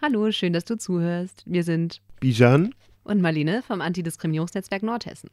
Hallo, 0.00 0.30
schön, 0.30 0.52
dass 0.52 0.64
du 0.64 0.78
zuhörst. 0.78 1.42
Wir 1.44 1.64
sind 1.64 2.00
Bijan 2.20 2.72
und 3.02 3.20
Marlene 3.20 3.62
vom 3.62 3.80
Antidiskriminierungsnetzwerk 3.80 4.84
Nordhessen. 4.84 5.28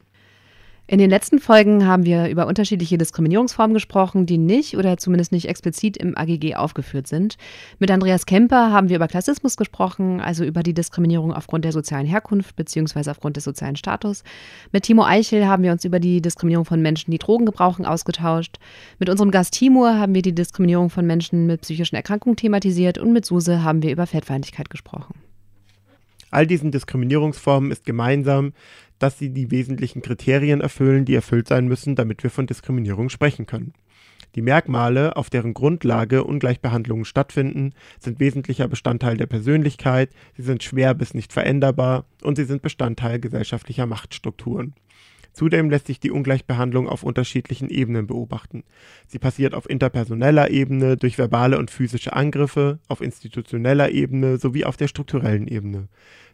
In 0.88 0.98
den 1.00 1.10
letzten 1.10 1.40
Folgen 1.40 1.84
haben 1.84 2.04
wir 2.04 2.28
über 2.28 2.46
unterschiedliche 2.46 2.96
Diskriminierungsformen 2.96 3.74
gesprochen, 3.74 4.24
die 4.24 4.38
nicht 4.38 4.76
oder 4.76 4.96
zumindest 4.98 5.32
nicht 5.32 5.48
explizit 5.48 5.96
im 5.96 6.16
AGG 6.16 6.54
aufgeführt 6.54 7.08
sind. 7.08 7.38
Mit 7.80 7.90
Andreas 7.90 8.24
Kemper 8.24 8.70
haben 8.70 8.88
wir 8.88 8.94
über 8.94 9.08
Klassismus 9.08 9.56
gesprochen, 9.56 10.20
also 10.20 10.44
über 10.44 10.62
die 10.62 10.74
Diskriminierung 10.74 11.32
aufgrund 11.32 11.64
der 11.64 11.72
sozialen 11.72 12.06
Herkunft 12.06 12.54
bzw. 12.54 13.10
aufgrund 13.10 13.36
des 13.36 13.42
sozialen 13.42 13.74
Status. 13.74 14.22
Mit 14.70 14.84
Timo 14.84 15.02
Eichel 15.04 15.48
haben 15.48 15.64
wir 15.64 15.72
uns 15.72 15.84
über 15.84 15.98
die 15.98 16.22
Diskriminierung 16.22 16.64
von 16.64 16.80
Menschen, 16.80 17.10
die 17.10 17.18
Drogen 17.18 17.46
gebrauchen, 17.46 17.84
ausgetauscht. 17.84 18.58
Mit 19.00 19.10
unserem 19.10 19.32
Gast 19.32 19.54
Timur 19.54 19.98
haben 19.98 20.14
wir 20.14 20.22
die 20.22 20.36
Diskriminierung 20.36 20.90
von 20.90 21.04
Menschen 21.04 21.46
mit 21.46 21.62
psychischen 21.62 21.96
Erkrankungen 21.96 22.36
thematisiert 22.36 22.98
und 22.98 23.12
mit 23.12 23.26
Suse 23.26 23.64
haben 23.64 23.82
wir 23.82 23.90
über 23.90 24.06
Fettfeindlichkeit 24.06 24.70
gesprochen. 24.70 25.16
All 26.30 26.46
diesen 26.46 26.70
Diskriminierungsformen 26.70 27.70
ist 27.70 27.86
gemeinsam, 27.86 28.52
dass 28.98 29.18
sie 29.18 29.30
die 29.30 29.50
wesentlichen 29.50 30.02
Kriterien 30.02 30.60
erfüllen, 30.60 31.04
die 31.04 31.14
erfüllt 31.14 31.48
sein 31.48 31.66
müssen, 31.66 31.96
damit 31.96 32.22
wir 32.22 32.30
von 32.30 32.46
Diskriminierung 32.46 33.08
sprechen 33.08 33.46
können. 33.46 33.72
Die 34.34 34.42
Merkmale, 34.42 35.16
auf 35.16 35.30
deren 35.30 35.54
Grundlage 35.54 36.24
Ungleichbehandlungen 36.24 37.06
stattfinden, 37.06 37.72
sind 37.98 38.20
wesentlicher 38.20 38.68
Bestandteil 38.68 39.16
der 39.16 39.26
Persönlichkeit, 39.26 40.10
sie 40.36 40.42
sind 40.42 40.62
schwer 40.62 40.92
bis 40.92 41.14
nicht 41.14 41.32
veränderbar 41.32 42.04
und 42.22 42.36
sie 42.36 42.44
sind 42.44 42.60
Bestandteil 42.60 43.18
gesellschaftlicher 43.18 43.86
Machtstrukturen. 43.86 44.74
Zudem 45.36 45.68
lässt 45.68 45.86
sich 45.86 46.00
die 46.00 46.10
Ungleichbehandlung 46.10 46.88
auf 46.88 47.02
unterschiedlichen 47.02 47.68
Ebenen 47.68 48.06
beobachten. 48.06 48.64
Sie 49.06 49.18
passiert 49.18 49.52
auf 49.52 49.68
interpersoneller 49.68 50.50
Ebene 50.50 50.96
durch 50.96 51.18
verbale 51.18 51.58
und 51.58 51.70
physische 51.70 52.14
Angriffe, 52.14 52.78
auf 52.88 53.02
institutioneller 53.02 53.90
Ebene 53.90 54.38
sowie 54.38 54.64
auf 54.64 54.78
der 54.78 54.88
strukturellen 54.88 55.46
Ebene. 55.46 55.88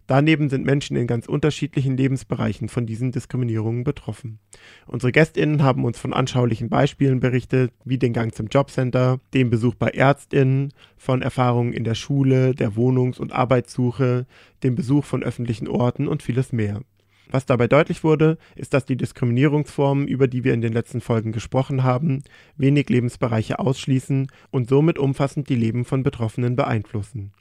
Daneben 0.07 0.48
sind 0.51 0.65
Menschen 0.65 0.96
in 0.96 1.09
ganz 1.09 1.27
unterschiedlichen 1.27 1.96
Lebensbereichen 1.96 2.68
von 2.68 2.87
diesen 2.87 3.10
Diskriminierungen 3.10 3.82
betroffen. 3.82 4.38
Unsere 4.87 5.10
Gästinnen 5.10 5.65
haben 5.65 5.84
uns 5.84 5.99
von 5.99 6.12
anschaulichen 6.12 6.68
Beispielen 6.68 7.18
berichtet, 7.18 7.73
wie 7.84 7.99
den 7.99 8.12
Gang 8.12 8.32
zum 8.32 8.46
Jobcenter, 8.46 9.18
dem 9.34 9.51
Besuch 9.51 9.74
bei 9.74 9.88
Ärztinnen, 9.88 10.73
von 10.96 11.23
Erfahrungen 11.23 11.73
in 11.73 11.82
der 11.82 11.96
Schule, 11.96 12.55
der 12.55 12.77
Wohnungs- 12.77 13.18
und 13.18 13.32
Arbeitssuche, 13.32 14.27
dem 14.62 14.77
Besuch 14.77 15.05
von 15.05 15.24
öffentlichen 15.24 15.66
Orten 15.66 16.07
und 16.07 16.23
vieles 16.23 16.52
mehr. 16.52 16.82
Was 17.30 17.46
dabei 17.46 17.66
deutlich 17.66 18.04
wurde, 18.04 18.38
ist, 18.54 18.74
dass 18.74 18.84
die 18.84 18.96
Diskriminierungsformen, 18.96 20.06
über 20.06 20.28
die 20.28 20.45
wir 20.45 20.54
in 20.54 20.60
den 20.60 20.73
letzten 20.73 21.01
Folgen 21.01 21.32
gesprochen 21.32 21.82
haben, 21.82 22.23
wenig 22.56 22.88
Lebensbereiche 22.88 23.59
ausschließen 23.59 24.28
und 24.51 24.68
somit 24.68 24.98
umfassend 24.98 25.48
die 25.48 25.56
Leben 25.56 25.84
von 25.84 26.02
Betroffenen 26.02 26.56
beeinflussen. 26.56 27.32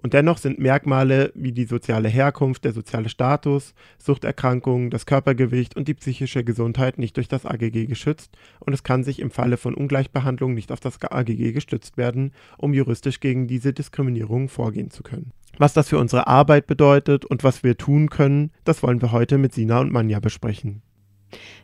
Und 0.00 0.14
dennoch 0.14 0.38
sind 0.38 0.60
Merkmale 0.60 1.32
wie 1.34 1.52
die 1.52 1.64
soziale 1.64 2.08
Herkunft, 2.08 2.64
der 2.64 2.72
soziale 2.72 3.08
Status, 3.08 3.74
Suchterkrankungen, 3.98 4.90
das 4.90 5.06
Körpergewicht 5.06 5.76
und 5.76 5.88
die 5.88 5.94
psychische 5.94 6.44
Gesundheit 6.44 6.98
nicht 6.98 7.16
durch 7.16 7.26
das 7.26 7.44
AGG 7.44 7.86
geschützt 7.86 8.36
und 8.60 8.72
es 8.72 8.84
kann 8.84 9.02
sich 9.02 9.18
im 9.18 9.32
Falle 9.32 9.56
von 9.56 9.74
Ungleichbehandlung 9.74 10.54
nicht 10.54 10.70
auf 10.70 10.80
das 10.80 11.02
AGG 11.02 11.52
gestützt 11.52 11.96
werden, 11.96 12.32
um 12.58 12.74
juristisch 12.74 13.18
gegen 13.18 13.48
diese 13.48 13.72
Diskriminierung 13.72 14.48
vorgehen 14.48 14.90
zu 14.90 15.02
können. 15.02 15.32
Was 15.58 15.72
das 15.72 15.88
für 15.88 15.98
unsere 15.98 16.28
Arbeit 16.28 16.68
bedeutet 16.68 17.24
und 17.24 17.42
was 17.42 17.64
wir 17.64 17.76
tun 17.76 18.08
können, 18.08 18.52
das 18.64 18.82
wollen 18.84 19.02
wir 19.02 19.10
heute 19.10 19.38
mit 19.38 19.52
Sina 19.52 19.80
und 19.80 19.92
Manja 19.92 20.20
besprechen. 20.20 20.82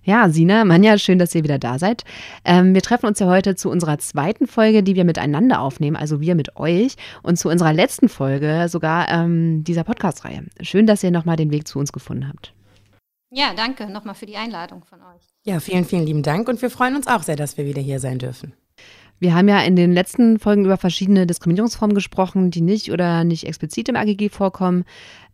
Ja, 0.02 0.28
Sina, 0.28 0.64
Manja, 0.64 0.98
schön, 0.98 1.18
dass 1.18 1.34
ihr 1.34 1.44
wieder 1.44 1.58
da 1.58 1.78
seid. 1.78 2.04
Ähm, 2.44 2.74
wir 2.74 2.82
treffen 2.82 3.06
uns 3.06 3.18
ja 3.18 3.26
heute 3.26 3.54
zu 3.54 3.70
unserer 3.70 3.98
zweiten 3.98 4.46
Folge, 4.46 4.82
die 4.82 4.94
wir 4.94 5.04
miteinander 5.04 5.60
aufnehmen, 5.60 5.96
also 5.96 6.20
wir 6.20 6.34
mit 6.34 6.56
euch, 6.56 6.96
und 7.22 7.38
zu 7.38 7.48
unserer 7.48 7.72
letzten 7.72 8.08
Folge 8.08 8.66
sogar 8.68 9.08
ähm, 9.08 9.64
dieser 9.64 9.84
Podcast-Reihe. 9.84 10.44
Schön, 10.60 10.86
dass 10.86 11.02
ihr 11.02 11.10
nochmal 11.10 11.36
den 11.36 11.50
Weg 11.50 11.66
zu 11.66 11.78
uns 11.78 11.92
gefunden 11.92 12.28
habt. 12.28 12.52
Ja, 13.30 13.52
danke 13.56 13.86
nochmal 13.90 14.14
für 14.14 14.26
die 14.26 14.36
Einladung 14.36 14.84
von 14.84 15.00
euch. 15.00 15.22
Ja, 15.44 15.58
vielen, 15.58 15.84
vielen 15.84 16.06
lieben 16.06 16.22
Dank 16.22 16.48
und 16.48 16.62
wir 16.62 16.70
freuen 16.70 16.94
uns 16.94 17.06
auch 17.06 17.22
sehr, 17.22 17.36
dass 17.36 17.56
wir 17.56 17.66
wieder 17.66 17.82
hier 17.82 17.98
sein 17.98 18.18
dürfen. 18.18 18.54
Wir 19.24 19.34
haben 19.34 19.48
ja 19.48 19.60
in 19.60 19.74
den 19.74 19.90
letzten 19.90 20.38
Folgen 20.38 20.66
über 20.66 20.76
verschiedene 20.76 21.26
Diskriminierungsformen 21.26 21.94
gesprochen, 21.94 22.50
die 22.50 22.60
nicht 22.60 22.92
oder 22.92 23.24
nicht 23.24 23.46
explizit 23.46 23.88
im 23.88 23.96
AGG 23.96 24.28
vorkommen. 24.28 24.84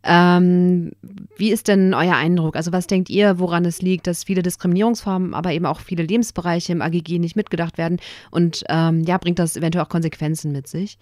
Ähm, 0.01 0.93
wie 1.35 1.51
ist 1.51 1.67
denn 1.67 1.93
euer 1.93 2.15
Eindruck? 2.15 2.55
Also 2.55 2.71
was 2.71 2.87
denkt 2.87 3.09
ihr, 3.09 3.37
woran 3.37 3.65
es 3.65 3.81
liegt, 3.81 4.07
dass 4.07 4.23
viele 4.23 4.43
Diskriminierungsformen, 4.43 5.33
aber 5.33 5.51
eben 5.51 5.65
auch 5.65 5.81
viele 5.81 6.03
Lebensbereiche 6.03 6.71
im 6.71 6.81
AGG 6.81 7.19
nicht 7.19 7.35
mitgedacht 7.35 7.77
werden? 7.77 7.99
Und 8.29 8.63
ähm, 8.69 9.01
ja, 9.01 9.17
bringt 9.17 9.39
das 9.39 9.57
eventuell 9.57 9.83
auch 9.83 9.89
Konsequenzen 9.89 10.53
mit 10.53 10.69
sich? 10.69 10.97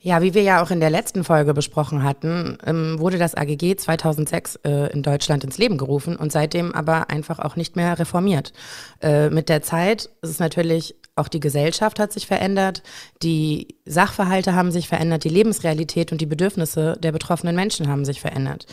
Ja, 0.00 0.20
wie 0.20 0.34
wir 0.34 0.42
ja 0.42 0.62
auch 0.62 0.72
in 0.72 0.80
der 0.80 0.90
letzten 0.90 1.22
Folge 1.22 1.54
besprochen 1.54 2.02
hatten, 2.02 2.58
ähm, 2.66 2.98
wurde 2.98 3.18
das 3.18 3.36
AGG 3.36 3.76
2006 3.76 4.56
äh, 4.64 4.92
in 4.92 5.04
Deutschland 5.04 5.44
ins 5.44 5.58
Leben 5.58 5.78
gerufen 5.78 6.16
und 6.16 6.32
seitdem 6.32 6.74
aber 6.74 7.08
einfach 7.08 7.38
auch 7.38 7.54
nicht 7.54 7.76
mehr 7.76 8.00
reformiert. 8.00 8.52
Äh, 9.00 9.30
mit 9.30 9.48
der 9.48 9.62
Zeit 9.62 10.10
ist 10.20 10.30
es 10.30 10.38
natürlich 10.40 10.96
auch 11.16 11.28
die 11.28 11.40
Gesellschaft 11.40 12.00
hat 12.00 12.12
sich 12.12 12.26
verändert, 12.26 12.82
die 13.22 13.76
Sachverhalte 13.84 14.54
haben 14.54 14.72
sich 14.72 14.88
verändert, 14.88 15.24
die 15.24 15.28
Lebensrealität 15.28 16.12
und 16.12 16.20
die 16.20 16.26
Bedürfnisse 16.26 16.96
der 17.00 17.12
betroffenen 17.12 17.54
Menschen 17.54 17.88
haben 17.88 18.04
sich 18.04 18.20
verändert. 18.20 18.66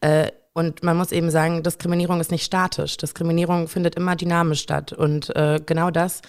Äh, 0.00 0.30
und 0.52 0.82
man 0.82 0.96
muss 0.96 1.12
eben 1.12 1.30
sagen, 1.30 1.62
Diskriminierung 1.62 2.20
ist 2.20 2.32
nicht 2.32 2.44
statisch. 2.44 2.96
Diskriminierung 2.96 3.68
findet 3.68 3.94
immer 3.94 4.16
dynamisch 4.16 4.60
statt. 4.60 4.92
Und 4.92 5.34
äh, 5.36 5.60
genau 5.64 5.92
das 5.92 6.20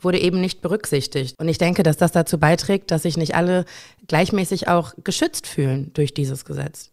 wurde 0.00 0.18
eben 0.18 0.40
nicht 0.40 0.60
berücksichtigt. 0.60 1.38
Und 1.38 1.48
ich 1.48 1.58
denke, 1.58 1.84
dass 1.84 1.96
das 1.96 2.10
dazu 2.10 2.38
beiträgt, 2.38 2.90
dass 2.90 3.02
sich 3.02 3.16
nicht 3.16 3.36
alle 3.36 3.64
gleichmäßig 4.08 4.66
auch 4.66 4.94
geschützt 5.04 5.46
fühlen 5.46 5.92
durch 5.94 6.14
dieses 6.14 6.44
Gesetz. 6.44 6.90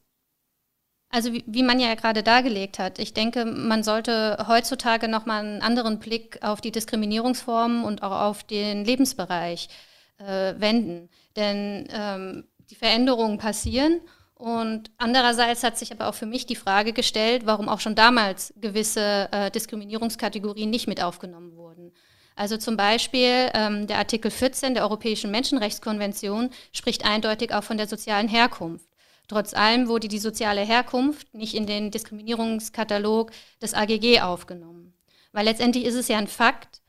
Also 1.14 1.32
wie, 1.32 1.44
wie, 1.46 1.62
man 1.62 1.80
ja 1.80 1.94
gerade 1.94 2.24
dargelegt 2.24 2.80
hat, 2.80 2.98
ich 2.98 3.14
denke, 3.14 3.46
man 3.46 3.84
sollte 3.84 4.46
heutzutage 4.48 5.08
nochmal 5.08 5.46
einen 5.46 5.62
anderen 5.62 6.00
Blick 6.00 6.40
auf 6.42 6.60
die 6.60 6.72
Diskriminierungsformen 6.72 7.84
und 7.84 8.02
auch 8.02 8.20
auf 8.20 8.44
den 8.44 8.84
Lebensbereich 8.84 9.70
äh, 10.18 10.56
wenden. 10.58 11.10
Denn 11.36 11.88
ähm, 11.92 12.46
die 12.72 12.74
Veränderungen 12.74 13.38
passieren 13.38 14.02
und 14.34 14.90
andererseits 14.98 15.62
hat 15.64 15.78
sich 15.78 15.92
aber 15.92 16.08
auch 16.08 16.16
für 16.16 16.26
mich 16.26 16.48
die 16.48 16.56
Frage 16.56 16.94
gestellt, 16.94 17.46
warum 17.46 17.70
auch 17.70 17.80
schon 17.80 17.94
damals 17.94 18.52
gewisse 18.58 19.30
äh, 19.32 19.52
Diskriminierungskategorien 19.52 20.72
nicht 20.72 20.88
mit 20.88 21.04
aufgenommen 21.04 21.56
wurden. 21.56 21.94
Also 22.36 22.58
zum 22.58 22.76
Beispiel 22.76 23.52
ähm, 23.54 23.86
der 23.86 24.00
Artikel 24.00 24.32
14 24.32 24.74
der 24.74 24.82
Europäischen 24.82 25.30
Menschenrechtskonvention 25.30 26.50
spricht 26.72 27.06
eindeutig 27.06 27.54
auch 27.54 27.64
von 27.64 27.78
der 27.78 27.88
sozialen 27.88 28.28
Herkunft. 28.28 28.88
Trotz 29.28 29.54
allem 29.54 29.88
wurde 29.88 30.08
die 30.08 30.20
soziale 30.20 30.62
Herkunft 30.62 31.34
nicht 31.34 31.56
in 31.56 31.66
den 31.66 31.92
Diskriminierungskatalog 31.92 33.32
des 33.62 33.74
AGG 33.74 34.22
aufgenommen. 34.22 34.94
Weil 35.32 35.46
letztendlich 35.46 35.86
ist 35.86 35.96
es 35.96 36.08
ja 36.08 36.18
ein 36.18 36.28
Fakt, 36.28 36.82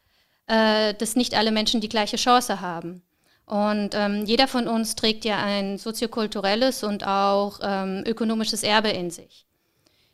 äh, 0.46 0.94
dass 0.94 1.16
nicht 1.16 1.34
alle 1.34 1.52
Menschen 1.52 1.80
die 1.80 1.88
gleiche 1.88 2.16
Chance 2.16 2.60
haben. 2.60 3.02
Und 3.46 3.90
ähm, 3.94 4.24
jeder 4.24 4.48
von 4.48 4.68
uns 4.68 4.96
trägt 4.96 5.24
ja 5.24 5.42
ein 5.42 5.78
soziokulturelles 5.78 6.82
und 6.82 7.06
auch 7.06 7.60
ähm, 7.62 8.02
ökonomisches 8.06 8.62
Erbe 8.62 8.88
in 8.88 9.10
sich. 9.10 9.46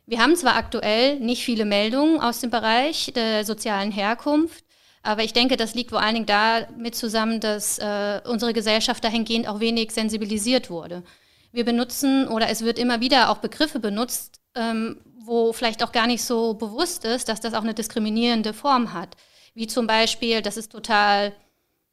Wir 0.07 0.21
haben 0.21 0.35
zwar 0.35 0.57
aktuell 0.57 1.21
nicht 1.21 1.45
viele 1.45 1.65
Meldungen 1.65 2.21
aus 2.21 2.41
dem 2.41 2.51
Bereich 2.51 3.13
der 3.15 3.45
sozialen 3.45 3.93
Herkunft, 3.93 4.65
aber 5.03 5.23
ich 5.23 5.33
denke, 5.33 5.57
das 5.57 5.75
liegt 5.75 5.91
vor 5.91 6.03
allen 6.03 6.15
Dingen 6.15 6.27
damit 6.27 6.97
zusammen, 6.97 7.41
dass 7.41 7.79
äh, 7.79 8.21
unsere 8.27 8.53
Gesellschaft 8.53 9.03
dahingehend 9.05 9.49
auch 9.49 9.61
wenig 9.61 9.93
sensibilisiert 9.93 10.69
wurde. 10.69 11.05
Wir 11.53 11.65
benutzen 11.65 12.29
oder 12.29 12.49
es 12.49 12.63
wird 12.63 12.79
immer 12.79 13.01
wieder 13.01 13.31
auch 13.31 13.39
Begriffe 13.39 13.81
benutzt, 13.81 14.41
ähm, 14.55 15.01
wo 15.23 15.53
vielleicht 15.53 15.83
auch 15.83 15.93
gar 15.93 16.07
nicht 16.07 16.25
so 16.25 16.55
bewusst 16.55 17.05
ist, 17.05 17.29
dass 17.29 17.41
das 17.41 17.55
auch 17.55 17.63
eine 17.63 17.75
diskriminierende 17.75 18.53
Form 18.53 18.93
hat. 18.93 19.17
Wie 19.55 19.67
zum 19.67 19.87
Beispiel, 19.87 20.43
das 20.43 20.57
ist 20.57 20.73
total 20.73 21.33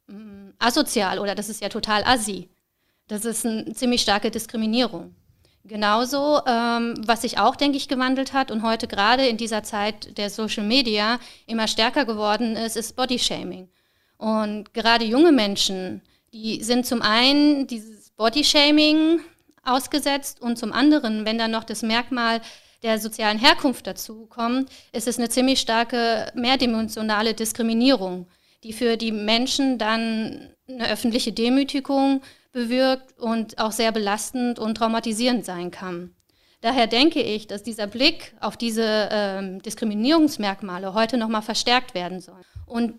ähm, 0.08 0.54
asozial 0.58 1.18
oder 1.18 1.34
das 1.34 1.48
ist 1.48 1.60
ja 1.60 1.68
total 1.68 2.04
assi. 2.04 2.48
Das 3.08 3.24
ist 3.24 3.46
eine 3.46 3.72
ziemlich 3.74 4.02
starke 4.02 4.30
Diskriminierung. 4.30 5.14
Genauso, 5.64 6.40
ähm, 6.46 6.94
was 7.04 7.22
sich 7.22 7.38
auch, 7.38 7.56
denke 7.56 7.76
ich, 7.76 7.88
gewandelt 7.88 8.32
hat 8.32 8.50
und 8.50 8.62
heute 8.62 8.86
gerade 8.86 9.26
in 9.26 9.36
dieser 9.36 9.62
Zeit 9.62 10.16
der 10.16 10.30
Social 10.30 10.64
Media 10.64 11.18
immer 11.46 11.68
stärker 11.68 12.04
geworden 12.04 12.56
ist, 12.56 12.76
ist 12.76 12.96
Bodyshaming. 12.96 13.68
Und 14.16 14.72
gerade 14.72 15.04
junge 15.04 15.32
Menschen, 15.32 16.02
die 16.32 16.62
sind 16.62 16.86
zum 16.86 17.02
einen 17.02 17.66
dieses 17.66 18.10
Bodyshaming 18.10 19.20
ausgesetzt 19.64 20.40
und 20.40 20.58
zum 20.58 20.72
anderen, 20.72 21.24
wenn 21.24 21.38
dann 21.38 21.50
noch 21.50 21.64
das 21.64 21.82
Merkmal 21.82 22.40
der 22.82 22.98
sozialen 22.98 23.38
Herkunft 23.38 23.86
dazu 23.86 24.26
kommt, 24.26 24.70
ist 24.92 25.08
es 25.08 25.18
eine 25.18 25.28
ziemlich 25.28 25.60
starke 25.60 26.30
mehrdimensionale 26.34 27.34
Diskriminierung, 27.34 28.28
die 28.62 28.72
für 28.72 28.96
die 28.96 29.12
Menschen 29.12 29.78
dann 29.78 30.50
eine 30.68 30.88
öffentliche 30.88 31.32
Demütigung 31.32 32.22
bewirkt 32.52 33.18
und 33.18 33.58
auch 33.58 33.72
sehr 33.72 33.92
belastend 33.92 34.58
und 34.58 34.76
traumatisierend 34.76 35.44
sein 35.44 35.70
kann. 35.70 36.14
Daher 36.60 36.88
denke 36.88 37.22
ich, 37.22 37.46
dass 37.46 37.62
dieser 37.62 37.86
Blick 37.86 38.34
auf 38.40 38.56
diese 38.56 39.08
ähm, 39.12 39.62
Diskriminierungsmerkmale 39.62 40.92
heute 40.92 41.16
nochmal 41.16 41.42
verstärkt 41.42 41.94
werden 41.94 42.20
soll. 42.20 42.40
Und 42.66 42.94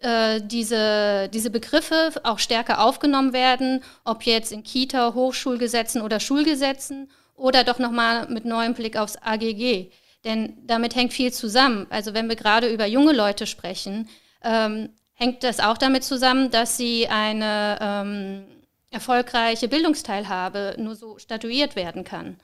äh, 0.00 0.40
diese, 0.42 1.28
diese 1.32 1.50
Begriffe 1.50 2.12
auch 2.24 2.38
stärker 2.38 2.82
aufgenommen 2.82 3.32
werden, 3.32 3.82
ob 4.04 4.22
jetzt 4.22 4.52
in 4.52 4.62
Kita, 4.62 5.14
Hochschulgesetzen 5.14 6.00
oder 6.02 6.20
Schulgesetzen 6.20 7.10
oder 7.34 7.64
doch 7.64 7.78
nochmal 7.78 8.26
mit 8.28 8.44
neuem 8.44 8.74
Blick 8.74 8.96
aufs 8.96 9.16
AGG. 9.16 9.90
Denn 10.24 10.56
damit 10.66 10.94
hängt 10.94 11.12
viel 11.12 11.32
zusammen. 11.32 11.86
Also 11.90 12.14
wenn 12.14 12.28
wir 12.28 12.36
gerade 12.36 12.72
über 12.72 12.86
junge 12.86 13.12
Leute 13.12 13.46
sprechen, 13.46 14.08
ähm, 14.42 14.90
hängt 15.14 15.44
das 15.44 15.60
auch 15.60 15.78
damit 15.78 16.04
zusammen, 16.04 16.50
dass 16.50 16.76
sie 16.76 17.08
eine 17.08 17.78
ähm, 17.80 18.44
erfolgreiche 18.90 19.68
Bildungsteilhabe 19.68 20.76
nur 20.78 20.96
so 20.96 21.18
statuiert 21.18 21.76
werden 21.76 22.04
kann. 22.04 22.36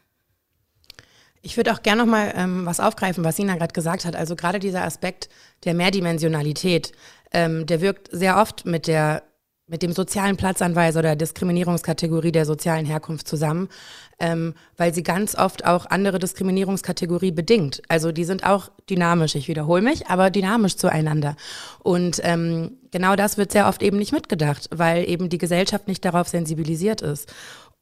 Ich 1.43 1.57
würde 1.57 1.73
auch 1.73 1.83
gerne 1.83 2.03
noch 2.03 2.11
mal 2.11 2.33
ähm, 2.35 2.67
was 2.67 2.81
aufgreifen, 2.81 3.23
was 3.23 3.37
Sina 3.37 3.55
gerade 3.57 3.73
gesagt 3.73 4.05
hat. 4.05 4.17
Also 4.17 4.35
gerade 4.35 4.59
dieser 4.59 4.83
Aspekt 4.83 5.29
der 5.65 5.75
Mehrdimensionalität, 5.75 6.93
ähm, 7.33 7.67
der 7.67 7.81
wirkt 7.81 8.09
sehr 8.13 8.39
oft 8.39 8.67
mit 8.67 8.87
der 8.87 9.23
mit 9.69 9.83
dem 9.83 9.93
sozialen 9.93 10.37
Platzanweiser 10.37 11.01
oder 11.01 11.17
Diskriminierungskategorie 11.17 12.31
der 12.31 12.45
sozialen 12.45 12.87
Herkunft 12.87 13.27
zusammen, 13.27 13.69
ähm, 14.21 14.55
weil 14.77 14.95
sie 14.95 15.03
ganz 15.03 15.35
oft 15.35 15.65
auch 15.67 15.87
andere 15.87 16.21
Diskriminierungskategorie 16.21 17.33
bedingt. 17.33 17.83
Also 17.89 18.13
die 18.13 18.25
sind 18.25 18.47
auch 18.47 18.71
dynamisch, 18.89 19.35
ich 19.35 19.49
wiederhole 19.49 19.83
mich, 19.83 20.07
aber 20.07 20.31
dynamisch 20.31 20.77
zueinander. 20.77 21.35
Und 21.81 22.21
ähm, 22.23 22.77
genau 22.93 23.17
das 23.17 23.39
wird 23.39 23.51
sehr 23.51 23.67
oft 23.67 23.83
eben 23.83 23.99
nicht 23.99 24.13
mitgedacht, 24.13 24.69
weil 24.73 25.09
eben 25.09 25.29
die 25.29 25.39
Gesellschaft 25.39 25.89
nicht 25.89 26.05
darauf 26.05 26.29
sensibilisiert 26.29 27.03
ist. 27.03 27.33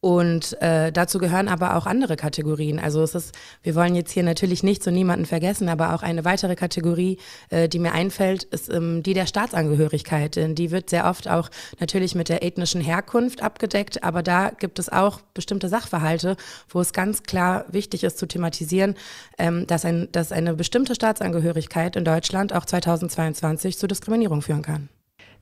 Und 0.05 0.61
äh, 0.61 0.93
dazu 0.93 1.19
gehören 1.19 1.49
aber 1.49 1.77
auch 1.77 1.87
andere 1.87 2.17
Kategorien. 2.17 2.79
Also 2.79 3.03
es 3.03 3.15
ist, 3.15 3.35
wir 3.63 3.75
wollen 3.75 3.95
jetzt 3.95 4.13
hier 4.13 4.23
natürlich 4.23 4.63
nicht 4.63 4.83
so 4.83 4.91
niemanden 4.91 5.25
vergessen, 5.25 5.71
aber 5.71 5.95
auch 5.95 6.03
eine 6.03 6.27
weitere 6.27 6.57
Kategorie, 6.57 7.17
äh, 7.49 7.71
die 7.71 7.79
mir 7.79 7.93
einfällt, 7.93 8.43
ist 8.45 8.69
ähm, 8.69 9.03
die 9.03 9.15
der 9.15 9.25
Staatsangehörigkeit. 9.25 10.37
Denn 10.37 10.55
die 10.55 10.71
wird 10.71 10.91
sehr 10.91 11.07
oft 11.07 11.27
auch 11.27 11.49
natürlich 11.81 12.15
mit 12.15 12.29
der 12.29 12.43
ethnischen 12.43 12.83
Herkunft 12.83 13.43
abgedeckt, 13.43 14.05
aber 14.05 14.23
da 14.23 14.51
gibt 14.51 14.79
es 14.79 14.91
auch 14.91 15.23
bestimmte 15.33 15.71
Sachverhalte, 15.71 16.37
wo 16.69 16.83
es 16.83 16.93
ganz 16.93 17.23
klar 17.23 17.65
wichtig 17.69 18.05
ist 18.05 18.19
zu 18.19 18.27
thematisieren, 18.27 18.97
ähm, 19.39 19.67
dass, 19.67 19.87
ein, 19.87 20.09
dass 20.13 20.33
eine 20.33 20.53
bestimmte 20.53 20.95
Staatsangehörigkeit 20.95 21.97
in 21.97 22.05
Deutschland 22.05 22.53
auch 22.53 22.67
2022 22.67 23.79
zu 23.79 23.87
Diskriminierung 23.87 24.43
führen 24.43 24.61
kann. 24.61 24.91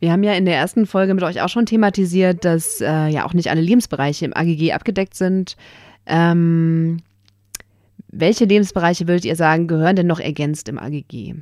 Wir 0.03 0.11
haben 0.11 0.25
ja 0.25 0.33
in 0.33 0.47
der 0.47 0.57
ersten 0.57 0.85
Folge 0.85 1.15
mit 1.15 1.23
euch 1.23 1.41
auch 1.43 1.49
schon 1.49 1.65
thematisiert, 1.65 2.45
dass 2.45 2.81
äh, 2.81 3.07
ja 3.07 3.25
auch 3.25 3.35
nicht 3.35 3.51
alle 3.51 3.61
Lebensbereiche 3.61 4.25
im 4.25 4.37
AGG 4.37 4.73
abgedeckt 4.73 5.15
sind. 5.15 5.57
Ähm, 6.07 7.05
welche 8.09 8.45
Lebensbereiche 8.45 9.07
würdet 9.07 9.25
ihr 9.25 9.37
sagen, 9.37 9.69
gehören 9.69 9.95
denn 9.95 10.09
noch 10.09 10.19
ergänzt 10.19 10.69
im 10.69 10.81
AGG? 10.81 11.37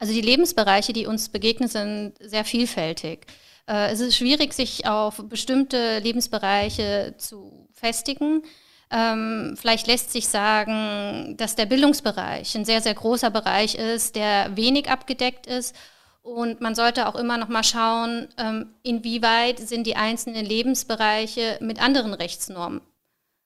Also 0.00 0.12
die 0.12 0.22
Lebensbereiche, 0.22 0.92
die 0.92 1.06
uns 1.06 1.28
begegnen, 1.28 1.68
sind 1.68 2.14
sehr 2.18 2.44
vielfältig. 2.44 3.26
Äh, 3.68 3.92
es 3.92 4.00
ist 4.00 4.16
schwierig, 4.16 4.54
sich 4.54 4.88
auf 4.88 5.22
bestimmte 5.28 6.00
Lebensbereiche 6.00 7.14
zu 7.16 7.68
festigen. 7.72 8.42
Ähm, 8.90 9.54
vielleicht 9.56 9.86
lässt 9.86 10.10
sich 10.10 10.26
sagen, 10.26 11.36
dass 11.36 11.54
der 11.54 11.66
Bildungsbereich 11.66 12.56
ein 12.56 12.64
sehr, 12.64 12.80
sehr 12.80 12.94
großer 12.94 13.30
Bereich 13.30 13.76
ist, 13.76 14.16
der 14.16 14.56
wenig 14.56 14.90
abgedeckt 14.90 15.46
ist 15.46 15.76
und 16.22 16.60
man 16.60 16.74
sollte 16.74 17.08
auch 17.08 17.16
immer 17.16 17.36
noch 17.36 17.48
mal 17.48 17.64
schauen, 17.64 18.28
ähm, 18.38 18.74
inwieweit 18.82 19.58
sind 19.58 19.86
die 19.86 19.96
einzelnen 19.96 20.46
Lebensbereiche 20.46 21.58
mit 21.60 21.82
anderen 21.82 22.14
Rechtsnormen 22.14 22.80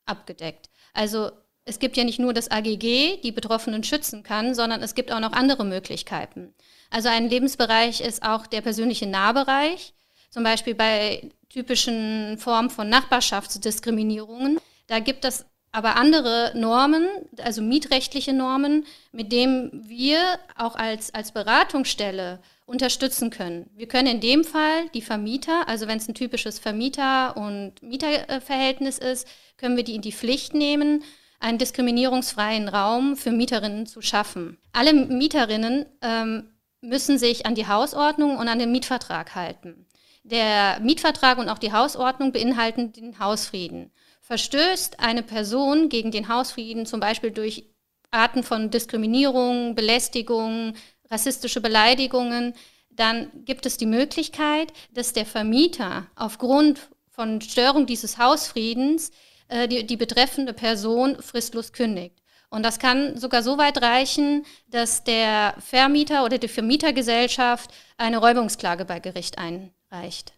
abgedeckt. 0.04 0.68
Also 0.92 1.30
es 1.64 1.78
gibt 1.78 1.96
ja 1.96 2.04
nicht 2.04 2.18
nur 2.18 2.32
das 2.32 2.50
AGG, 2.50 3.20
die 3.22 3.32
Betroffenen 3.32 3.82
schützen 3.82 4.22
kann, 4.22 4.54
sondern 4.54 4.82
es 4.82 4.94
gibt 4.94 5.10
auch 5.10 5.20
noch 5.20 5.32
andere 5.32 5.64
Möglichkeiten. 5.64 6.54
Also 6.90 7.08
ein 7.08 7.28
Lebensbereich 7.28 8.00
ist 8.00 8.22
auch 8.22 8.46
der 8.46 8.60
persönliche 8.60 9.06
Nahbereich, 9.06 9.92
zum 10.30 10.44
Beispiel 10.44 10.74
bei 10.74 11.30
typischen 11.48 12.38
Formen 12.38 12.70
von 12.70 12.88
Nachbarschaftsdiskriminierungen. 12.88 14.60
Da 14.86 15.00
gibt 15.00 15.24
es 15.24 15.46
aber 15.72 15.96
andere 15.96 16.52
Normen, 16.54 17.06
also 17.42 17.62
mietrechtliche 17.62 18.32
Normen, 18.32 18.86
mit 19.12 19.32
denen 19.32 19.88
wir 19.88 20.18
auch 20.56 20.76
als, 20.76 21.12
als 21.12 21.32
Beratungsstelle 21.32 22.38
unterstützen 22.66 23.30
können. 23.30 23.70
Wir 23.74 23.86
können 23.86 24.08
in 24.08 24.20
dem 24.20 24.44
Fall 24.44 24.88
die 24.92 25.00
Vermieter, 25.00 25.68
also 25.68 25.86
wenn 25.86 25.98
es 25.98 26.08
ein 26.08 26.14
typisches 26.14 26.58
Vermieter- 26.58 27.36
und 27.36 27.80
Mieterverhältnis 27.82 28.98
ist, 28.98 29.26
können 29.56 29.76
wir 29.76 29.84
die 29.84 29.94
in 29.94 30.02
die 30.02 30.12
Pflicht 30.12 30.52
nehmen, 30.52 31.04
einen 31.38 31.58
diskriminierungsfreien 31.58 32.68
Raum 32.68 33.16
für 33.16 33.30
Mieterinnen 33.30 33.86
zu 33.86 34.02
schaffen. 34.02 34.58
Alle 34.72 34.92
Mieterinnen 34.92 35.86
ähm, 36.02 36.50
müssen 36.80 37.18
sich 37.18 37.46
an 37.46 37.54
die 37.54 37.68
Hausordnung 37.68 38.36
und 38.36 38.48
an 38.48 38.58
den 38.58 38.72
Mietvertrag 38.72 39.34
halten. 39.34 39.86
Der 40.24 40.80
Mietvertrag 40.80 41.38
und 41.38 41.48
auch 41.48 41.58
die 41.58 41.72
Hausordnung 41.72 42.32
beinhalten 42.32 42.92
den 42.92 43.20
Hausfrieden. 43.20 43.92
Verstößt 44.22 44.98
eine 44.98 45.22
Person 45.22 45.88
gegen 45.88 46.10
den 46.10 46.28
Hausfrieden 46.28 46.84
zum 46.84 46.98
Beispiel 46.98 47.30
durch 47.30 47.70
Arten 48.10 48.42
von 48.42 48.70
Diskriminierung, 48.70 49.74
Belästigung, 49.74 50.74
rassistische 51.10 51.60
Beleidigungen, 51.60 52.54
dann 52.90 53.30
gibt 53.44 53.66
es 53.66 53.76
die 53.76 53.86
Möglichkeit, 53.86 54.72
dass 54.92 55.12
der 55.12 55.26
Vermieter 55.26 56.06
aufgrund 56.16 56.88
von 57.10 57.40
Störung 57.40 57.86
dieses 57.86 58.18
Hausfriedens 58.18 59.10
äh, 59.48 59.68
die, 59.68 59.86
die 59.86 59.96
betreffende 59.96 60.52
Person 60.52 61.20
fristlos 61.22 61.72
kündigt. 61.72 62.22
Und 62.48 62.62
das 62.62 62.78
kann 62.78 63.18
sogar 63.18 63.42
so 63.42 63.58
weit 63.58 63.82
reichen, 63.82 64.44
dass 64.68 65.04
der 65.04 65.54
Vermieter 65.58 66.24
oder 66.24 66.38
die 66.38 66.48
Vermietergesellschaft 66.48 67.70
eine 67.96 68.18
Räumungsklage 68.18 68.84
bei 68.84 69.00
Gericht 69.00 69.38
einreicht. 69.38 70.32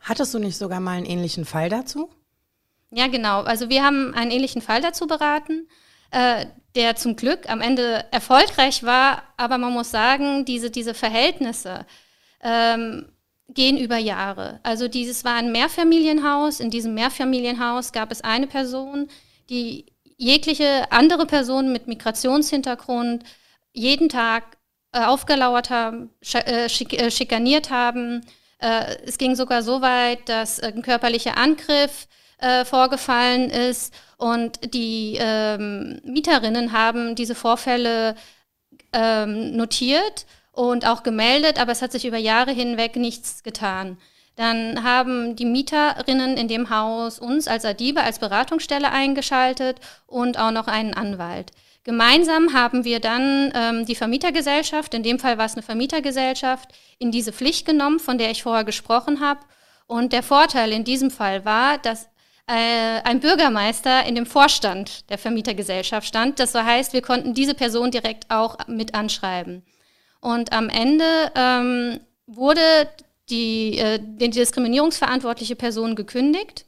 Hattest 0.00 0.34
du 0.34 0.38
nicht 0.38 0.56
sogar 0.56 0.80
mal 0.80 0.96
einen 0.96 1.06
ähnlichen 1.06 1.44
Fall 1.44 1.68
dazu? 1.68 2.10
Ja, 2.90 3.06
genau. 3.06 3.42
Also 3.42 3.68
wir 3.70 3.84
haben 3.84 4.12
einen 4.14 4.32
ähnlichen 4.32 4.60
Fall 4.60 4.82
dazu 4.82 5.06
beraten. 5.06 5.68
Äh, 6.12 6.46
der 6.74 6.96
zum 6.96 7.16
Glück 7.16 7.48
am 7.50 7.60
Ende 7.60 8.06
erfolgreich 8.10 8.82
war. 8.82 9.22
Aber 9.36 9.58
man 9.58 9.72
muss 9.72 9.90
sagen, 9.90 10.44
diese, 10.44 10.70
diese 10.70 10.94
Verhältnisse 10.94 11.86
ähm, 12.42 13.12
gehen 13.48 13.76
über 13.76 13.98
Jahre. 13.98 14.60
Also 14.62 14.88
dieses 14.88 15.24
war 15.24 15.34
ein 15.34 15.52
Mehrfamilienhaus. 15.52 16.60
In 16.60 16.70
diesem 16.70 16.94
Mehrfamilienhaus 16.94 17.92
gab 17.92 18.10
es 18.10 18.22
eine 18.22 18.46
Person, 18.46 19.08
die 19.50 19.86
jegliche 20.16 20.90
andere 20.90 21.26
Person 21.26 21.72
mit 21.72 21.88
Migrationshintergrund 21.88 23.24
jeden 23.72 24.08
Tag 24.08 24.56
äh, 24.92 25.04
aufgelauert 25.04 25.70
haben, 25.70 26.10
sch 26.22 26.36
äh, 26.36 26.68
schik 26.68 26.92
äh, 26.94 27.10
schikaniert 27.10 27.70
haben. 27.70 28.24
Äh, 28.58 28.96
es 29.04 29.18
ging 29.18 29.34
sogar 29.34 29.62
so 29.62 29.82
weit, 29.82 30.28
dass 30.28 30.60
ein 30.60 30.82
körperlicher 30.82 31.36
Angriff 31.36 32.06
äh, 32.42 32.64
vorgefallen 32.64 33.50
ist 33.50 33.94
und 34.18 34.74
die 34.74 35.16
ähm, 35.20 36.00
Mieterinnen 36.04 36.72
haben 36.72 37.14
diese 37.14 37.34
Vorfälle 37.34 38.14
ähm, 38.92 39.56
notiert 39.56 40.26
und 40.52 40.86
auch 40.86 41.02
gemeldet, 41.02 41.60
aber 41.60 41.72
es 41.72 41.82
hat 41.82 41.92
sich 41.92 42.04
über 42.04 42.18
Jahre 42.18 42.52
hinweg 42.52 42.96
nichts 42.96 43.42
getan. 43.42 43.98
Dann 44.36 44.82
haben 44.82 45.36
die 45.36 45.44
Mieterinnen 45.44 46.36
in 46.36 46.48
dem 46.48 46.70
Haus 46.70 47.18
uns 47.18 47.48
als 47.48 47.64
Adiba, 47.64 48.02
als 48.02 48.18
Beratungsstelle 48.18 48.90
eingeschaltet 48.90 49.78
und 50.06 50.38
auch 50.38 50.52
noch 50.52 50.68
einen 50.68 50.94
Anwalt. 50.94 51.50
Gemeinsam 51.84 52.52
haben 52.52 52.84
wir 52.84 53.00
dann 53.00 53.52
ähm, 53.54 53.86
die 53.86 53.96
Vermietergesellschaft, 53.96 54.94
in 54.94 55.02
dem 55.02 55.18
Fall 55.18 55.36
war 55.36 55.46
es 55.46 55.54
eine 55.54 55.62
Vermietergesellschaft, 55.62 56.68
in 56.98 57.10
diese 57.10 57.32
Pflicht 57.32 57.66
genommen, 57.66 57.98
von 57.98 58.18
der 58.18 58.30
ich 58.30 58.44
vorher 58.44 58.64
gesprochen 58.64 59.20
habe. 59.20 59.40
Und 59.86 60.12
der 60.12 60.22
Vorteil 60.22 60.70
in 60.70 60.84
diesem 60.84 61.10
Fall 61.10 61.44
war, 61.44 61.78
dass 61.78 62.08
ein 62.46 63.20
Bürgermeister 63.20 64.04
in 64.04 64.14
dem 64.14 64.26
Vorstand 64.26 65.08
der 65.10 65.18
Vermietergesellschaft 65.18 66.06
stand. 66.06 66.38
Das 66.38 66.54
heißt, 66.54 66.92
wir 66.92 67.02
konnten 67.02 67.34
diese 67.34 67.54
Person 67.54 67.90
direkt 67.90 68.30
auch 68.30 68.58
mit 68.66 68.94
anschreiben. 68.94 69.62
Und 70.20 70.52
am 70.52 70.68
Ende 70.68 71.04
ähm, 71.34 72.00
wurde 72.26 72.60
die, 73.30 73.78
äh, 73.78 73.98
die 74.00 74.30
diskriminierungsverantwortliche 74.30 75.56
Person 75.56 75.96
gekündigt 75.96 76.66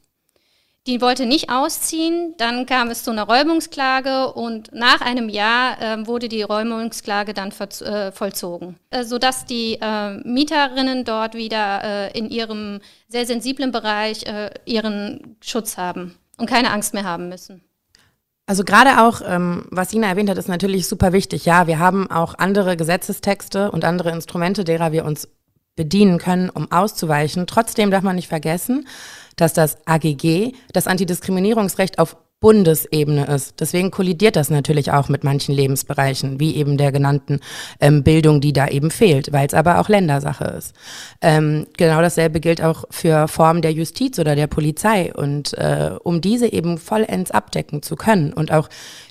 die 0.87 1.01
wollte 1.01 1.25
nicht 1.25 1.49
ausziehen, 1.49 2.35
dann 2.37 2.67
kam 2.67 2.89
es 2.89 3.03
zu 3.03 3.11
einer 3.11 3.23
Räumungsklage 3.23 4.31
und 4.33 4.71
nach 4.71 5.01
einem 5.01 5.29
Jahr 5.29 5.81
äh, 5.81 6.05
wurde 6.05 6.29
die 6.29 6.43
Räumungsklage 6.43 7.33
dann 7.33 7.51
äh, 7.51 8.11
vollzogen, 8.11 8.77
äh, 8.91 9.03
sodass 9.03 9.45
die 9.45 9.79
äh, 9.81 10.17
Mieterinnen 10.23 11.03
dort 11.03 11.33
wieder 11.33 11.83
äh, 11.83 12.17
in 12.17 12.29
ihrem 12.29 12.81
sehr 13.07 13.25
sensiblen 13.25 13.71
Bereich 13.71 14.27
äh, 14.27 14.51
ihren 14.65 15.37
Schutz 15.41 15.77
haben 15.77 16.15
und 16.37 16.47
keine 16.47 16.71
Angst 16.71 16.93
mehr 16.93 17.03
haben 17.03 17.29
müssen. 17.29 17.61
Also 18.47 18.63
gerade 18.63 19.01
auch, 19.01 19.21
ähm, 19.25 19.65
was 19.71 19.89
Sina 19.89 20.07
erwähnt 20.07 20.29
hat, 20.29 20.37
ist 20.37 20.47
natürlich 20.47 20.87
super 20.87 21.13
wichtig. 21.13 21.45
Ja, 21.45 21.65
wir 21.65 21.79
haben 21.79 22.11
auch 22.11 22.35
andere 22.37 22.77
Gesetzestexte 22.77 23.71
und 23.71 23.83
andere 23.83 24.11
Instrumente, 24.11 24.63
derer 24.63 24.91
wir 24.91 25.03
uns 25.03 25.27
bedienen 25.75 26.19
können, 26.19 26.51
um 26.51 26.71
auszuweichen. 26.71 27.47
Trotzdem 27.47 27.89
darf 27.89 28.03
man 28.03 28.15
nicht 28.15 28.27
vergessen, 28.27 28.87
dass 29.35 29.53
das 29.53 29.77
AGG 29.85 30.53
das 30.73 30.87
Antidiskriminierungsrecht 30.87 31.99
auf 31.99 32.17
Bundesebene 32.41 33.25
ist. 33.25 33.59
Deswegen 33.59 33.91
kollidiert 33.91 34.35
das 34.35 34.49
natürlich 34.49 34.91
auch 34.91 35.09
mit 35.09 35.23
manchen 35.23 35.55
Lebensbereichen, 35.55 36.39
wie 36.39 36.55
eben 36.55 36.77
der 36.77 36.91
genannten 36.91 37.39
ähm, 37.79 38.03
Bildung, 38.03 38.41
die 38.41 38.53
da 38.53 38.67
eben 38.67 38.91
fehlt, 38.91 39.31
weil 39.31 39.47
es 39.47 39.53
aber 39.53 39.79
auch 39.79 39.89
Ländersache 39.89 40.45
ist. 40.45 40.75
Ähm, 41.21 41.65
genau 41.77 42.01
dasselbe 42.01 42.39
gilt 42.41 42.61
auch 42.61 42.83
für 42.91 43.27
Formen 43.27 43.61
der 43.61 43.71
Justiz 43.71 44.19
oder 44.19 44.35
der 44.35 44.47
Polizei. 44.47 45.13
Und 45.13 45.53
äh, 45.55 45.91
um 46.03 46.21
diese 46.21 46.51
eben 46.51 46.77
vollends 46.77 47.31
abdecken 47.31 47.81
zu 47.81 47.95
können 47.95 48.33
und 48.33 48.51
auch 48.51 48.69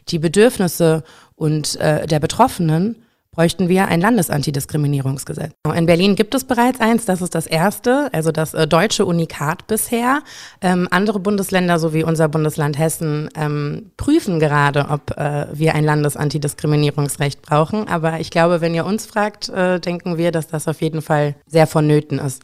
die 0.08 0.18
Bedürfnisse 0.18 1.02
und 1.34 1.74
äh, 1.80 2.06
der 2.06 2.20
Betroffenen 2.20 3.03
bräuchten 3.34 3.68
wir 3.68 3.88
ein 3.88 4.00
Landesantidiskriminierungsgesetz. 4.00 5.52
In 5.74 5.86
Berlin 5.86 6.14
gibt 6.14 6.34
es 6.34 6.44
bereits 6.44 6.80
eins, 6.80 7.04
das 7.04 7.20
ist 7.20 7.34
das 7.34 7.46
erste, 7.46 8.08
also 8.12 8.30
das 8.30 8.54
äh, 8.54 8.66
deutsche 8.66 9.04
Unikat 9.04 9.66
bisher. 9.66 10.22
Ähm, 10.60 10.86
andere 10.90 11.18
Bundesländer 11.18 11.78
sowie 11.78 12.04
unser 12.04 12.28
Bundesland 12.28 12.78
Hessen 12.78 13.28
ähm, 13.34 13.90
prüfen 13.96 14.38
gerade, 14.38 14.86
ob 14.88 15.10
äh, 15.18 15.46
wir 15.52 15.74
ein 15.74 15.84
Landesantidiskriminierungsrecht 15.84 17.42
brauchen. 17.42 17.88
Aber 17.88 18.20
ich 18.20 18.30
glaube, 18.30 18.60
wenn 18.60 18.74
ihr 18.74 18.86
uns 18.86 19.06
fragt, 19.06 19.48
äh, 19.48 19.80
denken 19.80 20.16
wir, 20.16 20.30
dass 20.30 20.46
das 20.46 20.68
auf 20.68 20.80
jeden 20.80 21.02
Fall 21.02 21.34
sehr 21.46 21.66
vonnöten 21.66 22.18
ist. 22.18 22.42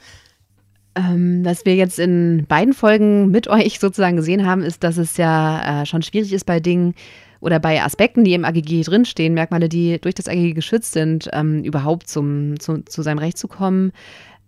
Ähm, 0.96 1.44
was 1.44 1.64
wir 1.64 1.76
jetzt 1.76 2.00
in 2.00 2.46
beiden 2.48 2.74
Folgen 2.74 3.30
mit 3.30 3.46
euch 3.46 3.78
sozusagen 3.78 4.16
gesehen 4.16 4.44
haben, 4.44 4.62
ist, 4.62 4.82
dass 4.82 4.96
es 4.96 5.16
ja 5.16 5.82
äh, 5.82 5.86
schon 5.86 6.02
schwierig 6.02 6.32
ist 6.32 6.46
bei 6.46 6.58
Dingen, 6.58 6.94
oder 7.40 7.58
bei 7.58 7.82
Aspekten, 7.82 8.24
die 8.24 8.34
im 8.34 8.44
AGG 8.44 8.82
drinstehen, 8.82 9.34
Merkmale, 9.34 9.68
die 9.68 10.00
durch 10.00 10.14
das 10.14 10.28
AGG 10.28 10.52
geschützt 10.52 10.92
sind, 10.92 11.28
ähm, 11.32 11.64
überhaupt 11.64 12.08
zum, 12.08 12.60
zu, 12.60 12.82
zu 12.84 13.02
seinem 13.02 13.18
Recht 13.18 13.38
zu 13.38 13.48
kommen. 13.48 13.92